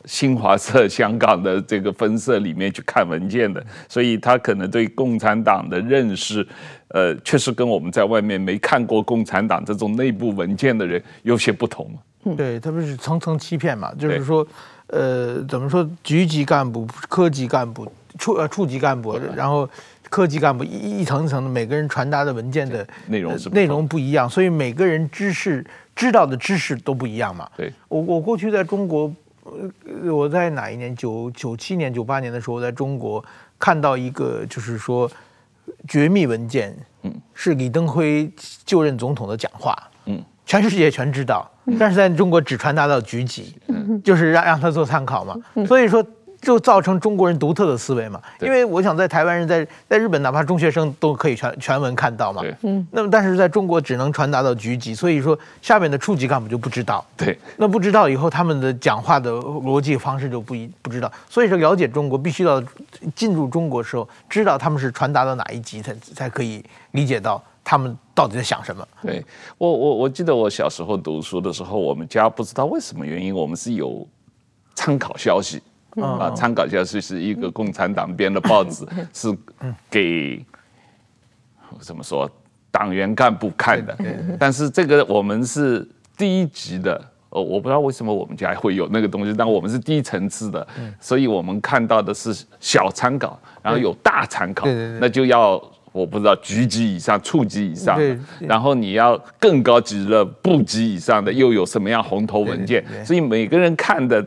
[0.05, 6.45] 新华社香港的这个分社里面去看文件的，所以他可能对共产党的认识，
[6.89, 11.89] 呃，确实跟我们在外面没看过共产党这种内部文件的人有些不同。
[12.37, 14.47] 对，他不是层层欺骗嘛，就是说，
[14.87, 19.69] 呃，怎么说，局级干部、科级干部、处呃处级干部，然后
[20.09, 27.49] 科级干部一一层一层的，每个人传达的文件的内容是内容不一样，所以每个人知识知道的知识都不一样嘛。
[27.57, 29.11] 对，我我过去在中国。
[30.11, 30.95] 我在哪一年？
[30.95, 33.23] 九九七年、九八年的时候，在中国
[33.59, 35.09] 看到一个，就是说
[35.87, 38.31] 绝密文件，嗯，是李登辉
[38.65, 39.75] 就任总统的讲话，
[40.05, 45.35] 嗯，全世界全知道，但是在中国只传达到局级，嗯，就是让让他做参考嘛，
[45.67, 46.05] 所以说。
[46.45, 52.43] 就造成中国人独特的思维嘛，因为我想在台湾人在在日本，哪怕中学生都可以全全文看到嘛。
[52.61, 57.03] 嗯，那么但是在中国只能传达到局级，所以说下面的处级干部就不知道。
[57.17, 62.63] 对，那不知道以后他们的讲话的逻辑方式就不一不知道，所以说了解中国必须要
[63.15, 68.87] 进入中国的时候，知道他们是传达到哪一级才才可以理解到他们到底在想什么。
[69.01, 69.25] 对，
[69.57, 74.07] 我我我记得我小时候读书的时候，我们家不知道为什么原因，我们是有
[74.75, 75.61] 参考消息。
[76.01, 79.35] 啊，参考消息是一个共产党编的报纸， 是
[79.89, 80.43] 给
[81.79, 82.29] 怎么说
[82.71, 83.97] 党员干部看的。
[84.39, 85.87] 但是这个我们是
[86.17, 90.67] 低级的，呃，我不知道为什么我们家会有那个东西，但我们是低层次的，
[90.99, 94.67] 所以我们看到的是小参考，然后有大参考，
[94.99, 95.61] 那就要
[95.93, 97.97] 我不知道局级以上、处级以上，
[98.39, 104.25] 然后你要更高级的部级以上的又有什么样红头文件，所以每个人看的。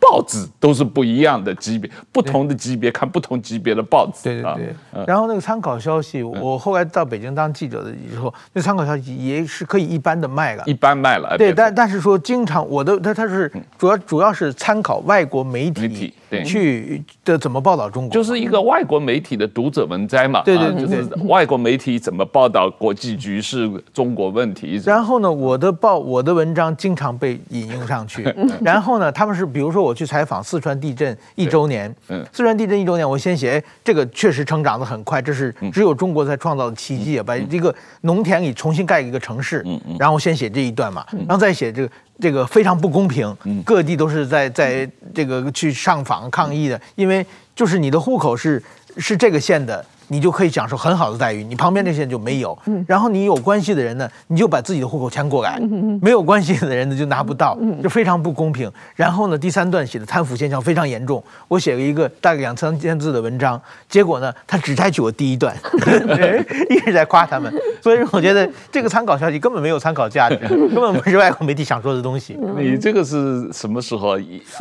[0.00, 4.24] 报纸都是不一样的级别，不同的级别看不同级别的报纸。
[4.24, 5.04] 对对对。
[5.06, 11.36] 然后那个参考消息，我后来到北京当记者的时候，那参考消息也是可以一般的卖了，一般卖了。
[11.36, 20.42] 对，但但是说经常我的他他是主要主要是参考外国媒体去的怎么报道中国，就是一个外国媒体的读者文摘嘛。
[20.42, 24.80] 对对对，就是外国媒体怎么报道国际局势、中国问题。
[24.84, 28.24] 然后呢，我的报我的文章经常被引用上去。
[28.62, 41.90] 然后呢，他们是比如说我去采访四川地震一周年，嗯，四川地震一周年，我先写，哎，这个确实成长的很快，这是只有中国才创造的奇迹啊，把这个农田里重新盖一个城市，嗯嗯，然后先写这一段嘛，然后再写这个。
[42.20, 48.62] 这个非常不公平，各地都是在在这个去上访抗议的，因为就是你的户口是
[48.96, 49.84] 是这个县的。
[50.08, 52.56] 你就可以享受很好的待遇，你旁边那些人就没有。
[52.86, 55.58] 然后你有关系的人呢，你就把自己的户口迁过来；
[56.00, 58.70] 没有关系的人呢，就拿不到，就非常不公平。
[58.94, 65.54] 然后呢，第三段写的贪腐现象非常严重，我写了一个大概两三千字的文章，结果呢，他只摘取我第一段，
[66.70, 67.52] 一直在夸他们。
[67.80, 72.38] 所以我觉得这个参考消息根本没有参考价值， 根本不是外国媒体想说的东西。
[72.56, 74.18] 你这个是什么时候？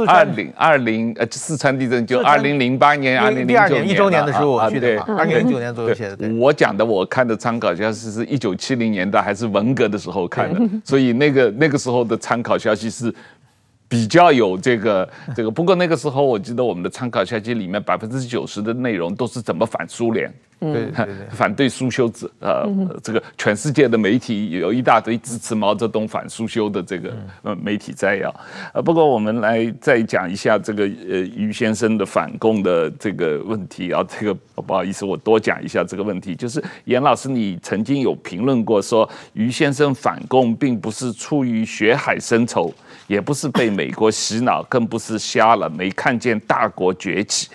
[0.08, 5.06] 二零二零呃，四川地震就二零零八年、二零零九年，第二年一周年的时候我去的嘛。
[5.40, 13.14] 零九年左右写的，我讲的，我看的参考消息是一九七零年代还是文革的时候看的， 所以那个那个时候的参考消息是
[13.88, 15.52] 比较有这个这个。
[15.52, 20.34] 不过那个时候我记得我们的参考消息里面百分之九十的内容都是怎么反苏联。
[20.60, 20.90] 对，
[21.32, 22.66] 反对苏修子，呃，
[23.04, 28.34] 这个全世界的媒体有一大堆支持毛泽东反苏修的这个呃媒体摘要，
[28.74, 42.74] 呃，不过我们来再讲一下这个呃于先生的反共的这个问题啊，这个不好意思，我多讲一下这个问题，就是严老师，你曾经有评论过说，于先生反共并不是出于血海深仇，
[43.08, 47.50] 也不是被美国洗脑，更不是瞎了没看见大国崛起。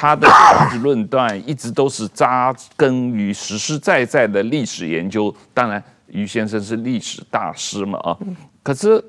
[0.00, 5.34] 他的政治论断一直都是扎根于实实在在的历史研究。
[5.52, 8.16] 当然，于先生是历史大师嘛啊。
[8.62, 9.02] 可是，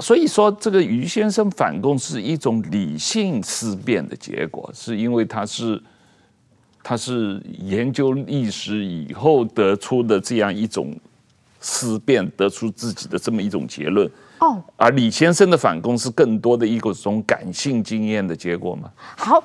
[0.00, 5.82] 所以说这个于先生反共是一种理性思辨的结果，是因为他是
[6.80, 10.94] 他是研究历史以后得出的这样一种
[11.58, 14.08] 思辨，得出自己的这么一种结论。
[14.44, 18.90] 哦，而李先生的反攻是更多的一个种感性经验的结果吗？
[19.16, 19.42] 好，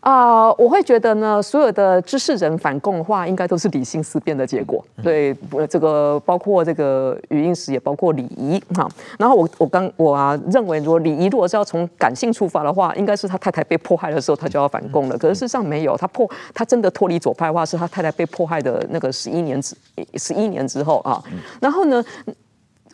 [0.00, 4.82] 啊、呃，我会觉得呢，所有的知识人反共的话，应该都是理性思辨的结果。
[5.02, 5.36] 对，
[5.68, 8.88] 这个包括这个语音时，也包括礼仪哈。
[9.18, 15.18] 然后我我刚我啊认为，如果礼仪如果是要从感性出发的话，应该是他太太被迫害的时候，他就要反共了。
[15.18, 19.76] 可是事实上没有，他破他真的脱离左派的话，是他太太被迫害的那个十一年之
[20.14, 21.22] 十一年之后啊。
[21.60, 22.02] 然后呢？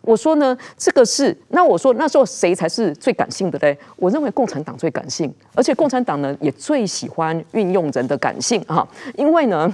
[0.05, 3.77] 我说呢，这个是那我说那时候谁才是最感性的嘞？
[3.95, 9.73] 我认为共产党最感性，而且共产党呢也最喜欢运用人的感性哈，因为呢，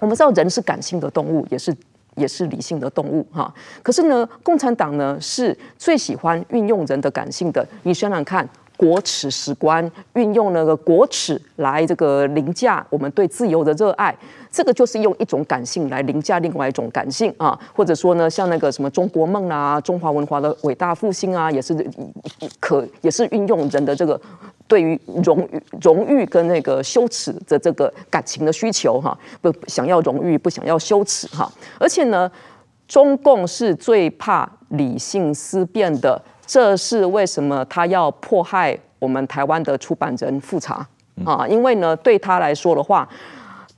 [0.00, 1.74] 我们知道人是感性的动物，也是
[2.16, 3.52] 也是理性的动物哈。
[3.82, 7.66] 可是呢，共产党呢是最喜欢运用人的感性的。
[7.82, 8.48] 你想想看。
[8.80, 14.16] 国耻史观运用那个国耻来这个凌驾我们对自由的热爱，
[14.50, 21.74] 这个就是用一种感性来凌驾另外一种感性啊，或者说呢，像那个什么中国梦啊，中华文化的伟大复兴啊，也是
[22.58, 24.18] 可也是运用人的这个
[24.66, 32.32] 对于荣誉荣誉跟那个羞耻的这个感情的需求哈，不想要荣誉，不想要羞耻哈，而且呢，
[32.88, 36.18] 中共是最怕理性思辨的。
[36.52, 40.84] 这是为什么他要迫害我们台湾的出版人复查
[41.24, 41.46] 啊？
[41.46, 43.08] 因为呢，对他来说的话，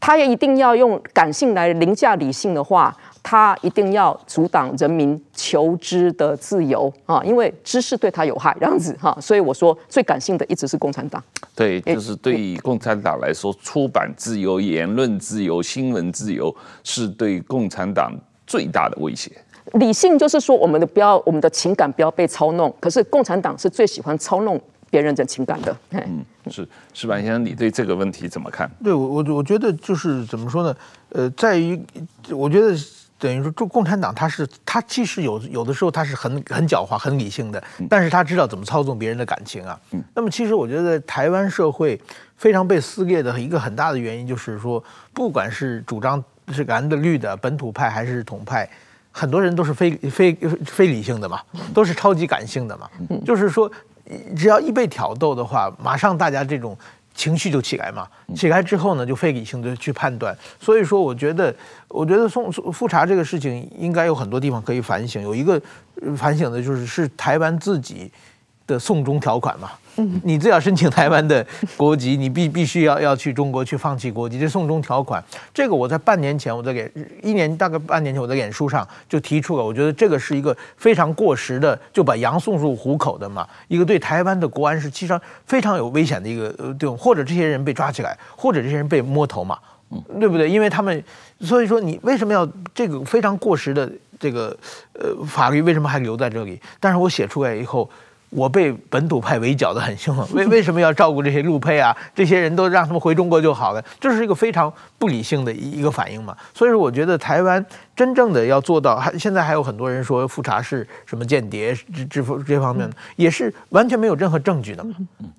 [0.00, 7.22] 他也一定要用感性来凌驾理性的话，他一定要阻挡人民求知的自由啊！
[7.22, 9.14] 因为知识对他有害，这样子哈。
[9.20, 11.22] 所以我说，最感性的一直是共产党。
[11.54, 18.14] 对，就是对于共产党来说，出版自由、言论自由、新闻自由是对共产党
[18.46, 19.30] 最大的威胁。
[19.72, 22.74] 理性就是说，我们的不要，我们的情感不要被操弄。
[22.78, 24.60] 可是共产党是最喜欢操弄
[24.90, 25.76] 别人的情感的。
[25.90, 28.70] 嗯，是石板先生，你对这个问题怎么看？
[28.84, 30.76] 对我，我我觉得就是怎么说呢？
[31.10, 31.80] 呃，在于
[32.30, 32.76] 我觉得
[33.18, 39.80] 等于说，共共产党他是他其实有有的时候他是很很狡猾、很理性的，但是他知道怎么操纵别人的感情啊。
[39.92, 40.02] 嗯。
[40.14, 41.98] 那么其实我觉得台湾社会
[42.36, 44.82] 非常被撕裂的一个很大的原因，就是说，
[45.14, 48.68] 不管是主张是蓝的、绿的、本土派还是统派。
[49.12, 50.34] 很多人都是非非
[50.64, 51.40] 非理性的嘛，
[51.72, 52.88] 都是超级感性的嘛。
[53.24, 53.70] 就是说，
[54.34, 56.76] 只要一被挑逗的话，马上大家这种
[57.14, 58.08] 情绪就起来嘛。
[58.34, 60.36] 起来之后呢，就非理性的去判断。
[60.58, 61.54] 所以说，我觉得，
[61.88, 65.22] 我觉得送复查这个事情应该有很多地方可以反省。
[65.22, 65.60] 有一个
[66.16, 68.10] 反省的就是是台湾自己
[68.66, 69.70] 的送中条款嘛。
[69.96, 71.46] 嗯你只要申请台湾的
[71.76, 76.90] 国籍， 你必必须要要去中国去放弃国籍，这送中条款，这个我在半年前我在给
[77.22, 89.58] 一年大概半年前我在脸书上就提出了，我觉得这个是一个非常过时的，就把羊送入虎口的嘛，一个对台湾的国安是其实非常有危险的一个呃这种，或者这些人被抓起来，或者这些人被摸头嘛，
[90.18, 90.48] 对不对？
[90.48, 91.04] 因为他们，
[91.40, 94.56] 所以说你为什么要这个非常过时的这个
[94.94, 96.58] 呃法律为什么还留在这里？
[96.80, 97.86] 但是我写出来以后。
[98.32, 101.96] 我被本土派围剿得很凶，为为什么要照顾这些陆配啊？
[102.14, 106.36] 这些人都让他们回中国就好了，这是一个非常不理性的一一个反应嘛。
[106.52, 107.64] 所以说，我觉得台湾。
[107.94, 111.74] 真正的要做到，还现在还有很多人说复查是什么间谍，
[112.10, 114.84] 这这这方面的也是完全没有任何证据的。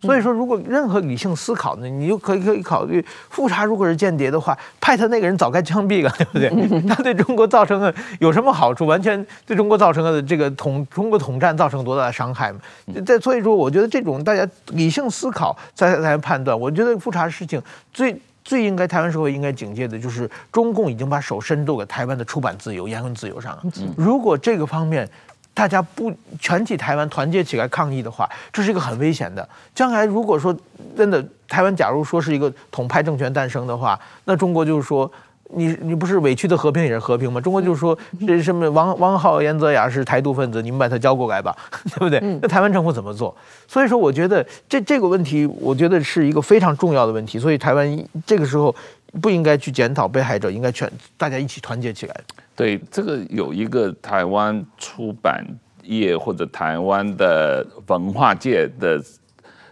[0.01, 6.81] 所以说，如果任何理性思考呢，你就可以可以考虑复查如果是间谍的话，派他那个人早该枪毙了， 对不对？
[6.87, 8.85] 他对中国造成了有什么好处？
[8.85, 12.59] 完全对中国造成了这个统中国统战造成多大的伤害嘛？
[13.05, 18.15] 在所以说，我觉得这种大家理性思考再来判断，我觉得复查事情最。
[18.43, 23.63] 最应该台湾社会应该警戒的就是中共已经把手伸到了台湾的出版自由、言论自由上了。
[23.97, 25.09] 如果这个方面
[25.53, 29.47] 大家不全体台湾团结起来抗议的话，这是一个很危险的。
[29.73, 30.55] 将来如果说
[30.95, 35.11] 真的台湾假如说是一个统派政权诞生的话，那中国就是说。
[35.55, 37.39] 你你不是委屈的和平也是和平吗？
[37.39, 41.55] 中国就是说这什么王王浩、严泽雅是台独分子，你们把他交过来吧，
[41.95, 42.19] 对不对？
[42.41, 43.35] 那台湾政府怎么做？
[43.67, 47.37] 所以说，我觉得这这个问题，我觉得是一个非常重要的问题。
[47.39, 48.73] 所以台湾这个时候
[49.21, 52.15] 不应该去检讨被害者，应该全大家一起团结起来。
[52.55, 55.45] 对，这个有一个台湾出版
[55.83, 59.03] 业或者台湾的文化界的，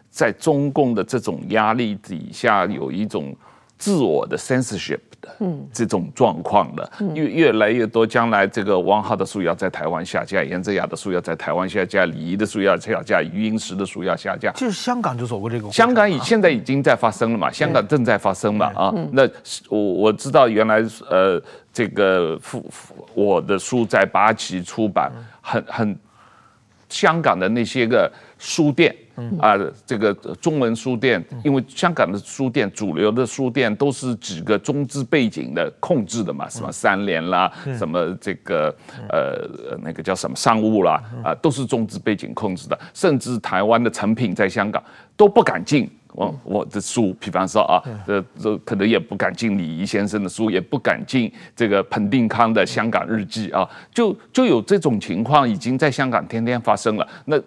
[0.09, 3.35] 在中共的这种压力底下，有一种
[3.77, 4.99] 自我的 censorship。
[5.39, 14.51] 嗯，这种状况的，越越来越多，将来这个王浩的书要在台湾下架，严泽雅的书要在台湾下架，李怡的书要下架，余英时的书要下架。
[14.51, 18.93] 就是香港就走过这个，香港已现在已经在发生了嘛，香港正在发生嘛啊。
[19.11, 19.27] 那
[19.69, 21.41] 我我知道原来呃
[21.71, 22.65] 这个复
[23.13, 25.11] 我的书在八旗出版，
[25.41, 25.99] 很很
[26.89, 28.11] 香港的那些个
[28.41, 28.93] 书店。
[29.39, 30.11] 啊，这个
[30.41, 38.75] 中文书店，因为香港的书店，主流的书店都是几个中资背景的控制的嘛，什么三联啦，什么这个
[39.09, 44.81] 呃那个叫什么商务啦，啊，都是中资背景控制的，甚至台湾的成品在香港
[45.15, 57.39] 都不敢进我我的书，比方说啊，这这可能也不敢进李仪先生的书，也不敢进这个彭定康的《香港日记》啊，就就有这种情况已经在香港天天发生了，那。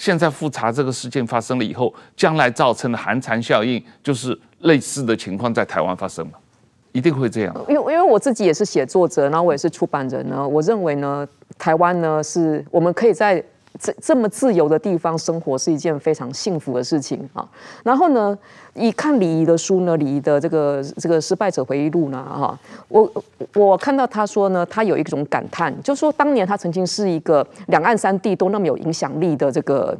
[0.00, 6.32] 现在复查这个事件发生了以后，将来造成的寒蝉效应，就是类似的情况在台湾发生了，
[6.92, 7.54] 一定会这样。
[7.68, 11.28] 因为因为我自己也是写作者，然后我也是出版人呢，我认为呢，
[11.58, 13.44] 台湾呢是我们可以在
[13.80, 17.48] 这这么自由的地方生活，是一件非常幸福的事情啊。
[17.82, 18.38] 然后呢，
[18.74, 22.58] 一看李仪的书呢，李仪的这个这个失败者回忆录呢，哈，
[22.88, 23.10] 我
[23.54, 29.96] 我看到他说呢，他有一种感叹，就说当年他曾经是一个两岸三地都那么有影响力的这个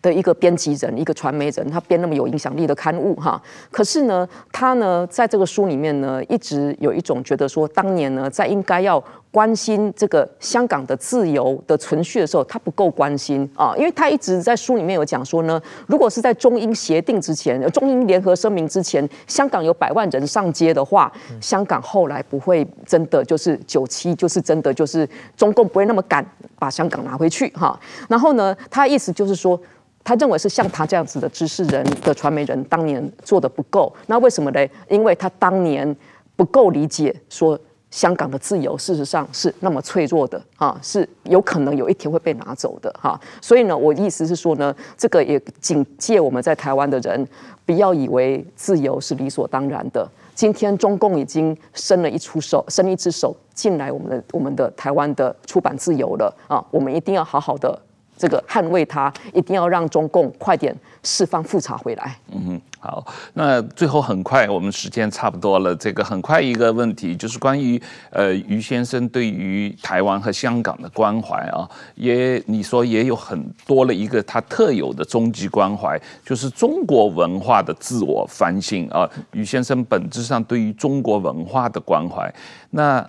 [0.00, 3.38] 的一个编辑人，一个传媒人，他编那么有影响力的刊物哈，
[3.70, 9.04] 可是呢，他呢在这个书里面呢，一直有一种觉得说，当年呢在应该要。
[9.36, 25.06] 关心这个香港的自由的存续的时候，他不够关心啊，因为他一直在书里面有讲说呢，如果是在中英协定之前、中英联合声明之前，香港有百万人上街的话，香港后来不会真的就是九七，就是真的就是
[25.36, 26.26] 中共不会那么敢
[26.58, 27.78] 把香港拿回去哈。
[28.08, 29.60] 然后呢，他意思就是说，
[30.02, 34.66] 他认为是像他这样子的知识人的传媒人当年做的不够，那为什么呢？
[34.88, 35.94] 因为他当年
[36.36, 37.60] 不够理解说。
[37.96, 43.18] 香港的自由，事实上是那么脆弱的啊，是有可能有一天会被拿走的哈。
[43.40, 47.26] 所以呢，我意思是说呢，这个也警戒我们在台湾的人，
[47.64, 50.06] 不要以为自由是理所当然的。
[50.34, 57.80] 今天中共已经伸了一出手，伸一只手进来我们的我们的台湾的出版自由了啊，我们一定要好好的。
[58.18, 62.18] 这个捍卫它，一定要让中共快点释放复查回来。
[62.32, 65.74] 嗯哼，好，那最后很快，我们时间差不多了。
[65.74, 79.10] 这个很快一个问题，就是关于呃于先生对于台湾和香港的关怀啊，也你说也有很多了一个他特有的终极关怀，就是中国文化的自我反省啊。
[79.32, 82.32] 于先生本质上对于中国文化的关怀，
[82.70, 83.04] 那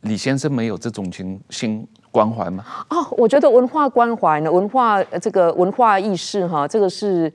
[0.00, 2.64] 李先生没有这种情心关怀吗？
[2.90, 7.32] 哦，我觉得文化关怀呢，文化这个文化意识哈，这个是。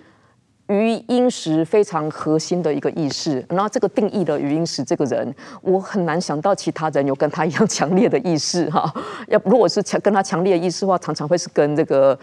[0.67, 8.93] 余英时非常核心的一个意识，然后这个定义的余英时这个人，我很难想到其他人有跟他一样强烈的意识哈。
[9.27, 12.17] 要如果是强跟他强烈的意识的话，常常会是跟这个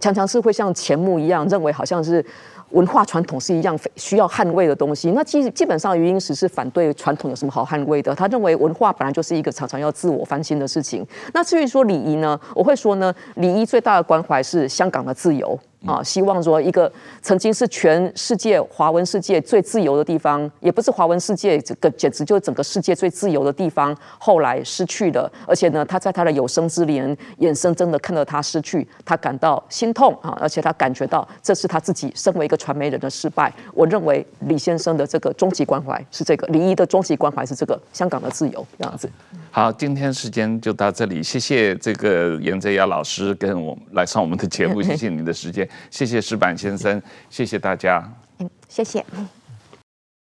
[0.00, 2.24] 常常是会像钱穆一样认为好像是
[2.70, 5.10] 文化传统是一样需要捍卫的东西。
[5.10, 11.06] 那基基本上余英时是反对传统有什么好捍卫的，他认为文化本来就是一个常常要自我翻新的事情。
[11.34, 15.58] 那至于说礼仪呢，我会说呢，礼仪最大的关怀是香港的自由。
[15.86, 25.30] 啊，希望说一个曾经是全世界华文世界最自由的地方，也不是华文世界，这个简直就是整个世界最自由的地方，后来失去了。
[25.46, 33.52] 而且呢，他在他的有生之年，眼睁睁的看到他失去，他感到心痛啊，而且他感觉到这是他自己身为一个传媒人的失败。
[33.74, 39.10] 我认为李先生的这个终极关怀是这个，礼仪的终极关怀是这个香港的自由这样子。
[39.54, 45.68] 好，今天时间就到这里，谢谢这个严泽尧老师跟我们来上我们的节目， 谢谢您的时间。
[45.90, 48.02] 谢谢石板先生，谢谢大家。
[48.38, 49.04] 嗯，谢谢。